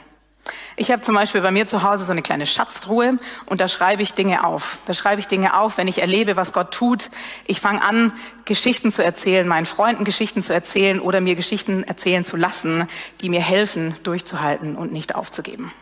Ich 0.78 0.90
habe 0.90 1.00
zum 1.00 1.14
Beispiel 1.14 1.40
bei 1.40 1.50
mir 1.50 1.66
zu 1.66 1.82
Hause 1.82 2.04
so 2.04 2.12
eine 2.12 2.20
kleine 2.20 2.44
Schatztruhe 2.44 3.16
und 3.46 3.62
da 3.62 3.66
schreibe 3.66 4.02
ich 4.02 4.12
Dinge 4.12 4.44
auf. 4.44 4.78
Da 4.84 4.92
schreibe 4.92 5.20
ich 5.20 5.26
Dinge 5.26 5.58
auf, 5.58 5.78
wenn 5.78 5.88
ich 5.88 6.02
erlebe, 6.02 6.36
was 6.36 6.52
Gott 6.52 6.72
tut. 6.72 7.10
Ich 7.46 7.62
fange 7.62 7.82
an, 7.82 8.12
Geschichten 8.44 8.92
zu 8.92 9.02
erzählen, 9.02 9.48
meinen 9.48 9.64
Freunden 9.64 10.04
Geschichten 10.04 10.42
zu 10.42 10.52
erzählen 10.52 11.00
oder 11.00 11.22
mir 11.22 11.34
Geschichten 11.34 11.82
erzählen 11.82 12.26
zu 12.26 12.36
lassen, 12.36 12.86
die 13.22 13.30
mir 13.30 13.40
helfen, 13.40 13.94
durchzuhalten 14.02 14.76
und 14.76 14.92
nicht 14.92 15.14
aufzugeben. 15.14 15.72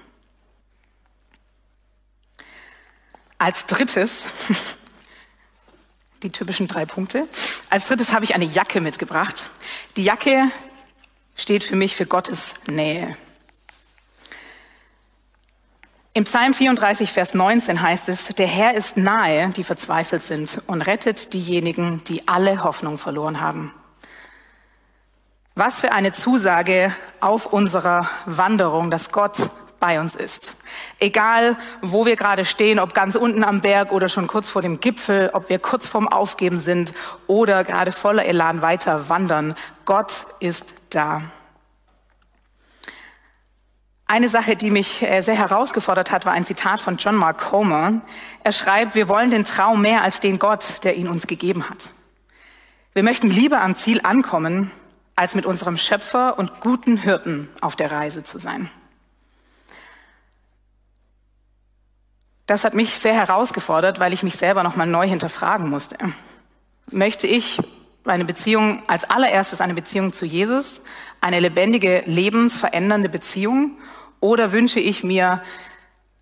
Als 3.39 3.67
drittes 3.67 4.29
die 6.23 6.31
typischen 6.31 6.69
drei 6.69 6.87
Punkte. 6.87 7.27
Als 7.69 7.89
drittes 7.89 8.13
habe 8.13 8.25
ich 8.25 8.37
eine 8.37 8.45
Jacke 8.45 8.81
mitgebracht. 8.81 9.51
Die 9.97 10.05
Jacke 10.05 10.51
steht 11.35 11.65
für 11.65 11.75
mich 11.75 11.97
für 11.97 12.07
Gottes 12.07 12.55
Nähe. 12.69 13.17
Im 16.17 16.23
Psalm 16.23 16.55
34, 16.55 17.11
Vers 17.11 17.35
19 17.35 17.83
heißt 17.83 18.09
es, 18.09 18.29
der 18.29 18.47
Herr 18.47 18.75
ist 18.75 18.97
nahe, 18.97 19.49
die 19.49 19.65
verzweifelt 19.65 20.23
sind 20.23 20.63
und 20.69 20.83
rettet 20.83 21.33
diejenigen, 21.33 22.05
die 22.05 22.29
alle 22.29 22.63
Hoffnung 22.63 22.99
verloren 22.99 23.41
haben. 23.41 23.75
Was 25.57 25.81
für 25.81 25.91
eine 25.91 26.13
Zusage 26.13 26.95
auf 27.19 27.47
unserer 27.47 28.09
Wanderung, 28.27 28.93
dass 28.93 29.11
Gott 29.11 29.51
bei 29.81 29.99
uns 29.99 30.15
ist. 30.15 30.55
Egal, 31.01 31.57
wo 31.83 32.07
wir 32.07 32.15
gerade 32.15 32.45
stehen, 32.45 32.79
ob 32.79 32.95
ganz 32.95 33.17
unten 33.17 33.43
am 33.43 33.61
Berg 33.61 33.91
oder 33.91 34.07
schon 34.07 34.29
kurz 34.29 34.49
vor 34.49 34.63
dem 34.63 34.79
Gipfel, 34.79 35.31
ob 35.33 35.49
wir 35.49 35.59
kurz 35.59 35.89
vorm 35.89 36.07
Aufgeben 36.07 36.61
sind 36.61 36.93
oder 37.27 37.65
gerade 37.65 37.91
voller 37.91 38.25
Elan 38.25 38.63
weiter 38.63 39.09
wandern, 39.09 39.57
Gott 39.85 40.27
ist 40.39 40.77
da. 40.91 41.23
Eine 44.07 44.29
Sache, 44.29 44.55
die 44.55 44.71
mich 44.71 45.03
äh, 45.03 45.23
sehr 45.23 45.37
herausgefordert 45.37 46.11
hat, 46.11 46.27
war 46.27 46.35
ein 46.35 46.45
Zitat 46.45 46.81
von 46.81 46.97
John 46.97 47.17
Mark 47.17 47.39
Comer. 47.39 48.03
Er 48.43 48.53
schreibt, 48.53 48.95
wir 48.95 49.09
wollen 49.09 49.31
den 49.31 49.45
Traum 49.45 49.81
mehr 49.81 50.03
als 50.03 50.21
den 50.21 50.39
Gott, 50.39 50.85
der 50.85 50.97
ihn 50.97 51.09
uns 51.09 51.27
gegeben 51.27 51.71
hat. 51.71 51.91
Wir 52.93 53.03
möchten 53.03 53.29
lieber 53.29 53.63
am 53.63 53.75
Ziel 53.77 54.01
ankommen, 54.05 54.71
als 55.17 55.35
mit 55.35 55.47
unserem 55.47 55.77
Schöpfer 55.77 56.39
und 56.39 56.61
guten 56.61 56.99
Hirten 56.99 57.49
auf 57.61 57.77
der 57.77 57.91
Reise 57.91 58.25
zu 58.25 58.39
sein. 58.39 58.71
Das 62.47 62.65
hat 62.65 62.75
mich 62.75 62.99
sehr 62.99 63.15
herausgefordert, 63.15 64.01
weil 64.01 64.13
ich 64.13 64.23
mich 64.23 64.37
selber 64.37 64.63
nochmal 64.63 64.87
neu 64.87 65.09
hinterfragen 65.09 65.71
musste. 65.71 65.97
Möchte 66.91 67.27
ich 67.27 67.59
eine 68.05 68.27
Beziehung, 68.27 68.83
als 68.87 69.09
allererstes 69.09 69.63
eine 69.63 69.73
Beziehung 69.73 70.13
zu 70.13 70.27
Jesus, 70.27 70.83
eine 71.23 71.41
lebendige, 71.41 72.03
lebensverändernde 72.05 73.09
Beziehung, 73.09 73.79
oder 74.25 74.53
wünsche 74.53 74.81
ich 74.81 75.05
mir 75.05 75.43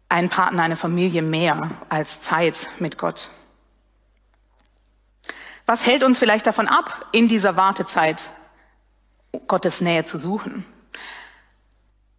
einen 0.08 0.28
Partner, 0.28 0.64
eine 0.64 0.74
Familie 0.74 1.22
mehr 1.22 1.70
als 1.88 2.20
Zeit 2.20 2.68
mit 2.80 2.98
Gott? 2.98 3.30
Was 5.66 5.86
hält 5.86 6.02
uns 6.02 6.18
vielleicht 6.18 6.46
davon 6.46 6.66
ab, 6.66 7.06
in 7.12 7.28
dieser 7.28 7.56
Wartezeit 7.56 8.30
Gottes 9.46 9.80
Nähe 9.80 10.02
zu 10.02 10.18
suchen? 10.18 10.66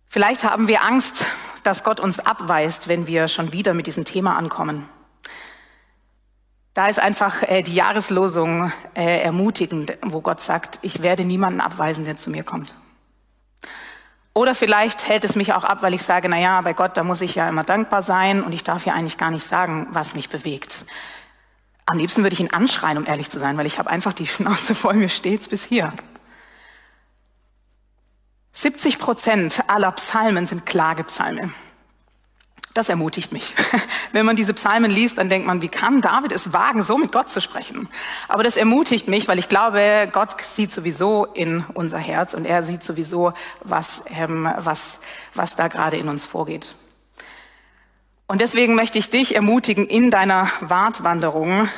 Vielleicht 0.08 0.46
haben 0.46 0.68
wir 0.68 0.84
Angst 0.84 1.26
dass 1.64 1.84
Gott 1.84 2.02
uns 2.02 2.20
abweist, 2.20 2.90
wenn 2.90 3.08
wir 3.08 3.30
schon 3.30 3.54
wieder 3.54 3.74
mit 3.74 3.88
diesem 3.88 4.04
Thema 4.04 4.38
ankommen. 4.38 4.90
Da 6.74 6.90
ist 6.90 7.00
einfach 7.00 7.42
äh, 7.44 7.62
die 7.62 7.74
Jahreslosung 7.74 8.74
äh, 8.96 9.22
ermutigend, 9.22 9.98
wo 10.02 10.20
Gott 10.22 10.42
sagt, 10.42 10.80
ich 10.82 11.04
werde 11.04 11.24
niemanden 11.24 11.62
abweisen, 11.62 12.04
der 12.04 12.18
zu 12.18 12.30
mir 12.30 12.44
kommt. 12.44 12.76
Oder 14.34 14.56
vielleicht 14.56 15.08
hält 15.08 15.26
es 15.26 15.36
mich 15.36 15.54
auch 15.54 15.64
ab, 15.64 15.80
weil 15.82 15.94
ich 15.94 16.02
sage, 16.02 16.28
na 16.28 16.40
ja, 16.40 16.60
bei 16.62 16.74
Gott, 16.74 16.98
da 16.98 17.04
muss 17.04 17.22
ich 17.22 17.36
ja 17.36 17.48
immer 17.48 17.64
dankbar 17.64 18.02
sein 18.02 18.42
und 18.44 18.52
ich 18.52 18.64
darf 18.64 18.86
ja 18.86 18.94
eigentlich 18.94 19.18
gar 19.18 19.30
nicht 19.30 19.46
sagen, 19.46 19.88
was 19.92 20.16
mich 20.16 20.30
bewegt. 20.30 20.86
Am 21.86 21.98
liebsten 21.98 22.24
würde 22.24 22.34
ich 22.34 22.40
ihn 22.40 22.52
anschreien, 22.52 22.98
um 22.98 23.06
ehrlich 23.06 23.30
zu 23.30 23.40
sein, 23.40 23.58
weil 23.58 23.68
ich 23.68 23.78
habe 23.78 23.90
einfach 23.90 24.14
die 24.14 24.26
Schnauze 24.26 24.74
voll, 24.74 24.96
mir 24.96 25.10
stets 25.10 25.48
bis 25.48 25.64
hier. 25.64 25.94
70 28.54 28.98
Prozent 28.98 29.64
aller 29.68 29.92
Psalmen 29.92 30.46
sind 30.46 30.66
Klagepsalme. 30.66 31.52
Das 32.74 32.90
ermutigt 32.90 33.32
mich. 33.32 33.54
Wenn 34.12 34.26
man 34.26 34.36
diese 34.36 34.54
Psalmen 34.54 34.90
liest, 34.90 35.18
dann 35.18 35.30
denkt 35.30 35.46
man, 35.46 35.62
wie 35.62 35.70
kann 35.70 36.02
David 36.02 36.32
es 36.32 36.54
wagen, 36.54 36.82
so 36.82 36.98
mit 36.98 37.12
Gott 37.12 37.30
zu 37.30 37.40
sprechen? 37.40 37.88
Aber 38.28 38.44
das 38.44 38.58
ermutigt 38.58 39.08
mich, 39.08 39.28
weil 39.28 39.38
ich 39.38 39.48
glaube, 39.48 40.10
Gott 40.12 40.42
sieht 40.42 40.72
sowieso 40.72 41.26
in 41.26 41.64
unser 41.74 42.00
Herz 42.00 42.34
und 42.34 42.46
er 42.46 42.64
sieht 42.64 42.84
sowieso, 42.84 43.34
was, 43.64 44.04
ähm, 44.08 44.52
was, 44.58 45.00
was 45.36 45.56
da 45.56 45.68
gerade 45.68 45.98
in 45.98 46.10
uns 46.10 46.26
vorgeht. 46.26 46.76
Und 48.26 48.42
deswegen 48.42 48.74
möchte 48.74 48.98
ich 48.98 49.10
dich 49.10 49.36
ermutigen, 49.36 49.86
in 49.86 50.10
deiner 50.10 50.50
Wartwanderung, 50.62 51.70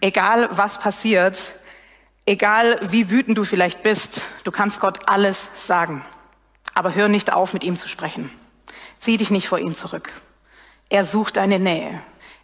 egal 0.00 0.48
was 0.50 0.78
passiert, 0.78 1.54
Egal 2.24 2.78
wie 2.82 3.10
wütend 3.10 3.36
du 3.36 3.44
vielleicht 3.44 3.82
bist, 3.82 4.22
du 4.44 4.52
kannst 4.52 4.78
Gott 4.78 5.08
alles 5.08 5.50
sagen. 5.56 6.04
Aber 6.72 6.94
hör 6.94 7.08
nicht 7.08 7.32
auf, 7.32 7.52
mit 7.52 7.64
ihm 7.64 7.76
zu 7.76 7.88
sprechen. 7.88 8.30
Zieh 9.02 9.16
dich 9.16 9.32
nicht 9.32 9.48
vor 9.48 9.58
ihm 9.58 9.74
zurück. 9.74 10.12
Er 10.88 11.04
sucht 11.04 11.36
deine 11.36 11.58
Nähe. 11.58 12.00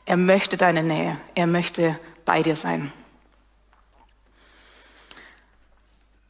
Er 0.06 0.16
möchte 0.16 0.56
deine 0.56 0.82
Nähe. 0.82 1.16
Er 1.36 1.46
möchte 1.46 1.96
bei 2.24 2.42
dir 2.42 2.56
sein. 2.56 2.92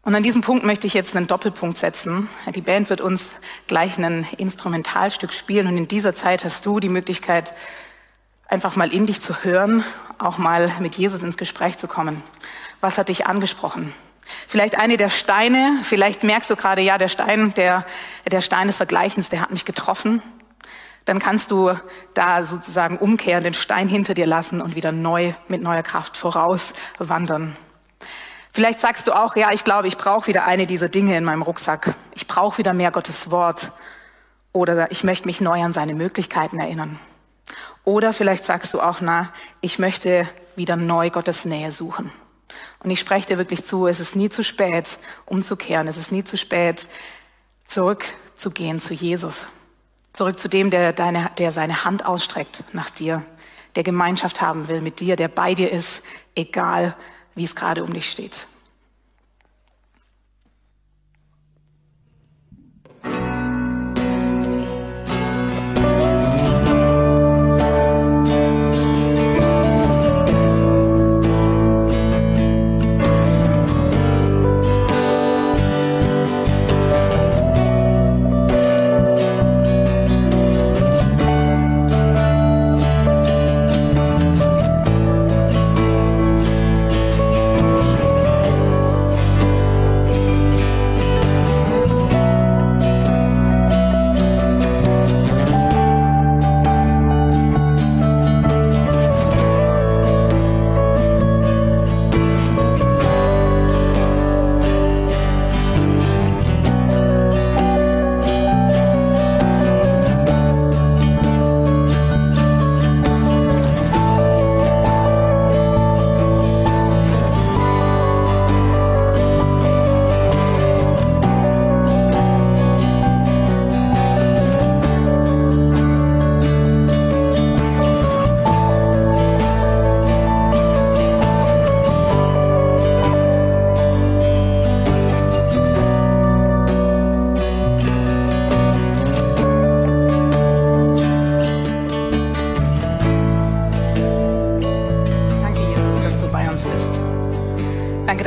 Und 0.03 0.15
an 0.15 0.23
diesem 0.23 0.43
Punkt 0.43 0.67
möchte 0.67 0.87
ich 0.87 0.93
jetzt 0.93 1.17
einen 1.17 1.29
Doppelpunkt 1.29 1.79
setzen. 1.79 2.29
Die 2.55 2.61
Band 2.61 2.91
wird 2.91 3.01
uns 3.01 3.37
gleich 3.69 3.97
ein 3.97 4.27
Instrumentalstück 4.37 5.33
spielen 5.33 5.67
und 5.67 5.79
in 5.79 5.89
dieser 5.89 6.15
Zeit 6.15 6.45
hast 6.45 6.67
du 6.67 6.79
die 6.79 6.91
Möglichkeit, 6.91 7.55
einfach 8.49 8.77
mal 8.77 8.93
in 8.93 9.07
dich 9.07 9.23
zu 9.23 9.45
hören, 9.45 9.83
auch 10.19 10.37
mal 10.37 10.71
mit 10.81 10.97
Jesus 10.97 11.23
ins 11.23 11.39
Gespräch 11.39 11.79
zu 11.79 11.89
kommen. 11.89 12.23
Was 12.83 12.99
hat 12.99 13.09
dich 13.09 13.27
angesprochen? 13.27 13.95
Vielleicht 14.47 14.79
eine 14.79 14.97
der 14.97 15.11
Steine, 15.11 15.81
vielleicht 15.83 16.23
merkst 16.23 16.51
du 16.51 16.57
gerade, 16.57 16.83
ja, 16.83 16.99
der 16.99 17.09
Stein, 17.09 17.53
der, 17.55 17.85
der 18.31 18.41
Stein 18.41 18.67
des 18.67 18.77
Vergleichens, 18.77 19.31
der 19.31 19.41
hat 19.41 19.51
mich 19.51 19.65
getroffen. 19.65 20.23
Dann 21.05 21.19
kannst 21.19 21.51
du 21.51 21.73
da 22.15 22.43
sozusagen 22.43 22.99
umkehren, 22.99 23.43
den 23.43 23.55
Stein 23.55 23.89
hinter 23.89 24.15
dir 24.15 24.27
lassen 24.27 24.61
und 24.61 24.77
wieder 24.77 24.93
neu, 24.93 25.33
mit 25.49 25.63
neuer 25.63 25.83
Kraft 25.83 26.17
voraus 26.17 26.75
wandern. 26.99 27.57
Vielleicht 28.53 28.81
sagst 28.81 29.07
du 29.07 29.13
auch, 29.13 29.37
ja, 29.37 29.53
ich 29.53 29.65
glaube, 29.65 29.89
ich 29.89 29.97
brauche 29.97 30.27
wieder 30.27 30.45
eine 30.45 30.67
dieser 30.67 30.89
Dinge 30.89 31.17
in 31.17 31.25
meinem 31.25 31.43
Rucksack. 31.43 31.95
Ich 32.15 32.27
brauche 32.27 32.59
wieder 32.59 32.75
mehr 32.75 32.91
Gottes 32.91 33.31
Wort. 33.31 33.73
Oder 34.53 34.91
ich 34.91 35.05
möchte 35.05 35.27
mich 35.27 35.41
neu 35.41 35.63
an 35.63 35.73
seine 35.73 35.95
Möglichkeiten 35.95 36.59
erinnern. 36.59 36.99
Oder 37.85 38.13
vielleicht 38.13 38.45
sagst 38.45 38.75
du 38.75 38.81
auch, 38.81 39.01
na, 39.01 39.33
ich 39.61 39.79
möchte 39.79 40.29
wieder 40.57 40.77
neu 40.77 41.11
Gottes 41.11 41.45
Nähe 41.45 41.73
suchen. 41.73 42.11
Und 42.81 42.91
ich 42.91 43.01
spreche 43.01 43.29
dir 43.29 43.39
wirklich 43.39 43.65
zu, 43.65 43.87
es 43.87 44.01
ist 44.01 44.17
nie 44.17 44.29
zu 44.29 44.43
spät, 44.43 44.99
umzukehren. 45.27 45.89
Es 45.89 45.97
ist 45.97 46.13
nie 46.13 46.25
zu 46.25 46.37
spät, 46.37 46.87
zurückzugehen 47.65 48.81
zu 48.81 48.95
Jesus. 48.95 49.47
Zurück 50.13 50.39
zu 50.39 50.49
dem, 50.49 50.71
der, 50.71 50.93
deine, 50.93 51.31
der 51.39 51.53
seine 51.53 51.85
Hand 51.85 52.07
ausstreckt 52.07 52.65
nach 52.73 52.91
dir, 52.91 53.23
der 53.77 53.83
Gemeinschaft 53.83 54.41
haben 54.41 54.69
will 54.69 54.81
mit 54.81 55.01
dir, 55.01 55.17
der 55.17 55.29
bei 55.29 55.55
dir 55.55 55.71
ist, 55.71 56.03
egal 56.35 56.97
wie 57.35 57.45
es 57.45 57.55
gerade 57.55 57.85
um 57.85 57.93
dich 57.93 58.11
steht. 58.11 58.47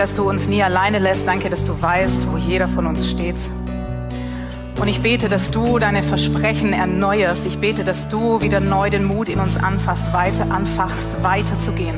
Dass 0.01 0.15
du 0.15 0.27
uns 0.27 0.47
nie 0.47 0.63
alleine 0.63 0.97
lässt. 0.97 1.27
Danke, 1.27 1.51
dass 1.51 1.63
du 1.63 1.79
weißt, 1.79 2.31
wo 2.31 2.37
jeder 2.37 2.67
von 2.67 2.87
uns 2.87 3.07
steht. 3.07 3.35
Und 4.79 4.87
ich 4.87 5.03
bete, 5.03 5.29
dass 5.29 5.51
du 5.51 5.77
deine 5.77 6.01
Versprechen 6.01 6.73
erneuerst. 6.73 7.45
Ich 7.45 7.59
bete, 7.59 7.83
dass 7.83 8.09
du 8.09 8.41
wieder 8.41 8.61
neu 8.61 8.89
den 8.89 9.03
Mut 9.03 9.29
in 9.29 9.39
uns 9.39 9.57
anfasst, 9.57 10.11
weiter 10.11 10.49
anfachst, 10.49 11.21
weiterzugehen, 11.21 11.97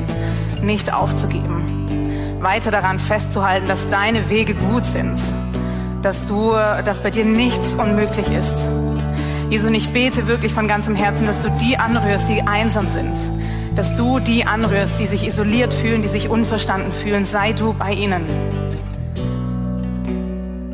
nicht 0.60 0.92
aufzugeben, 0.92 2.42
weiter 2.42 2.70
daran 2.70 2.98
festzuhalten, 2.98 3.68
dass 3.68 3.88
deine 3.88 4.28
Wege 4.28 4.54
gut 4.54 4.84
sind, 4.84 5.18
dass 6.02 6.26
du, 6.26 6.52
dass 6.52 7.02
bei 7.02 7.08
dir 7.08 7.24
nichts 7.24 7.72
unmöglich 7.72 8.30
ist. 8.30 8.68
Jesu, 9.48 9.68
und 9.68 9.74
ich 9.74 9.94
bete 9.94 10.28
wirklich 10.28 10.52
von 10.52 10.68
ganzem 10.68 10.94
Herzen, 10.94 11.26
dass 11.26 11.40
du 11.40 11.48
die 11.52 11.78
anrührst, 11.78 12.28
die 12.28 12.42
einsam 12.42 12.86
sind, 12.90 13.16
dass 13.76 13.96
du 13.96 14.20
die 14.20 14.46
anrührst, 14.46 14.98
die 14.98 15.06
sich 15.06 15.26
isoliert 15.26 15.74
fühlen, 15.74 16.02
die 16.02 16.08
sich 16.08 16.28
unverstanden 16.28 16.92
fühlen. 16.92 17.24
Sei 17.24 17.52
du 17.52 17.72
bei 17.72 17.92
ihnen. 17.92 18.24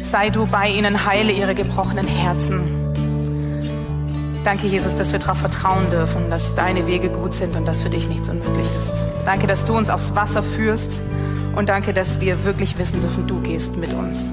Sei 0.02 0.30
du 0.30 0.46
bei 0.46 0.68
ihnen, 0.68 1.06
heile 1.06 1.32
ihre 1.32 1.54
gebrochenen 1.54 2.06
Herzen. 2.06 2.80
Danke, 4.44 4.66
Jesus, 4.66 4.96
dass 4.96 5.12
wir 5.12 5.18
darauf 5.18 5.38
vertrauen 5.38 5.90
dürfen, 5.90 6.30
dass 6.30 6.54
deine 6.54 6.86
Wege 6.86 7.10
gut 7.10 7.34
sind 7.34 7.56
und 7.56 7.68
dass 7.68 7.82
für 7.82 7.90
dich 7.90 8.08
nichts 8.08 8.28
unmöglich 8.28 8.66
ist. 8.76 8.94
Danke, 9.26 9.46
dass 9.46 9.64
du 9.64 9.76
uns 9.76 9.90
aufs 9.90 10.14
Wasser 10.14 10.42
führst 10.42 10.98
und 11.54 11.68
danke, 11.68 11.92
dass 11.92 12.20
wir 12.20 12.44
wirklich 12.44 12.78
wissen 12.78 13.00
dürfen, 13.00 13.26
du 13.26 13.40
gehst 13.40 13.76
mit 13.76 13.92
uns. 13.92 14.32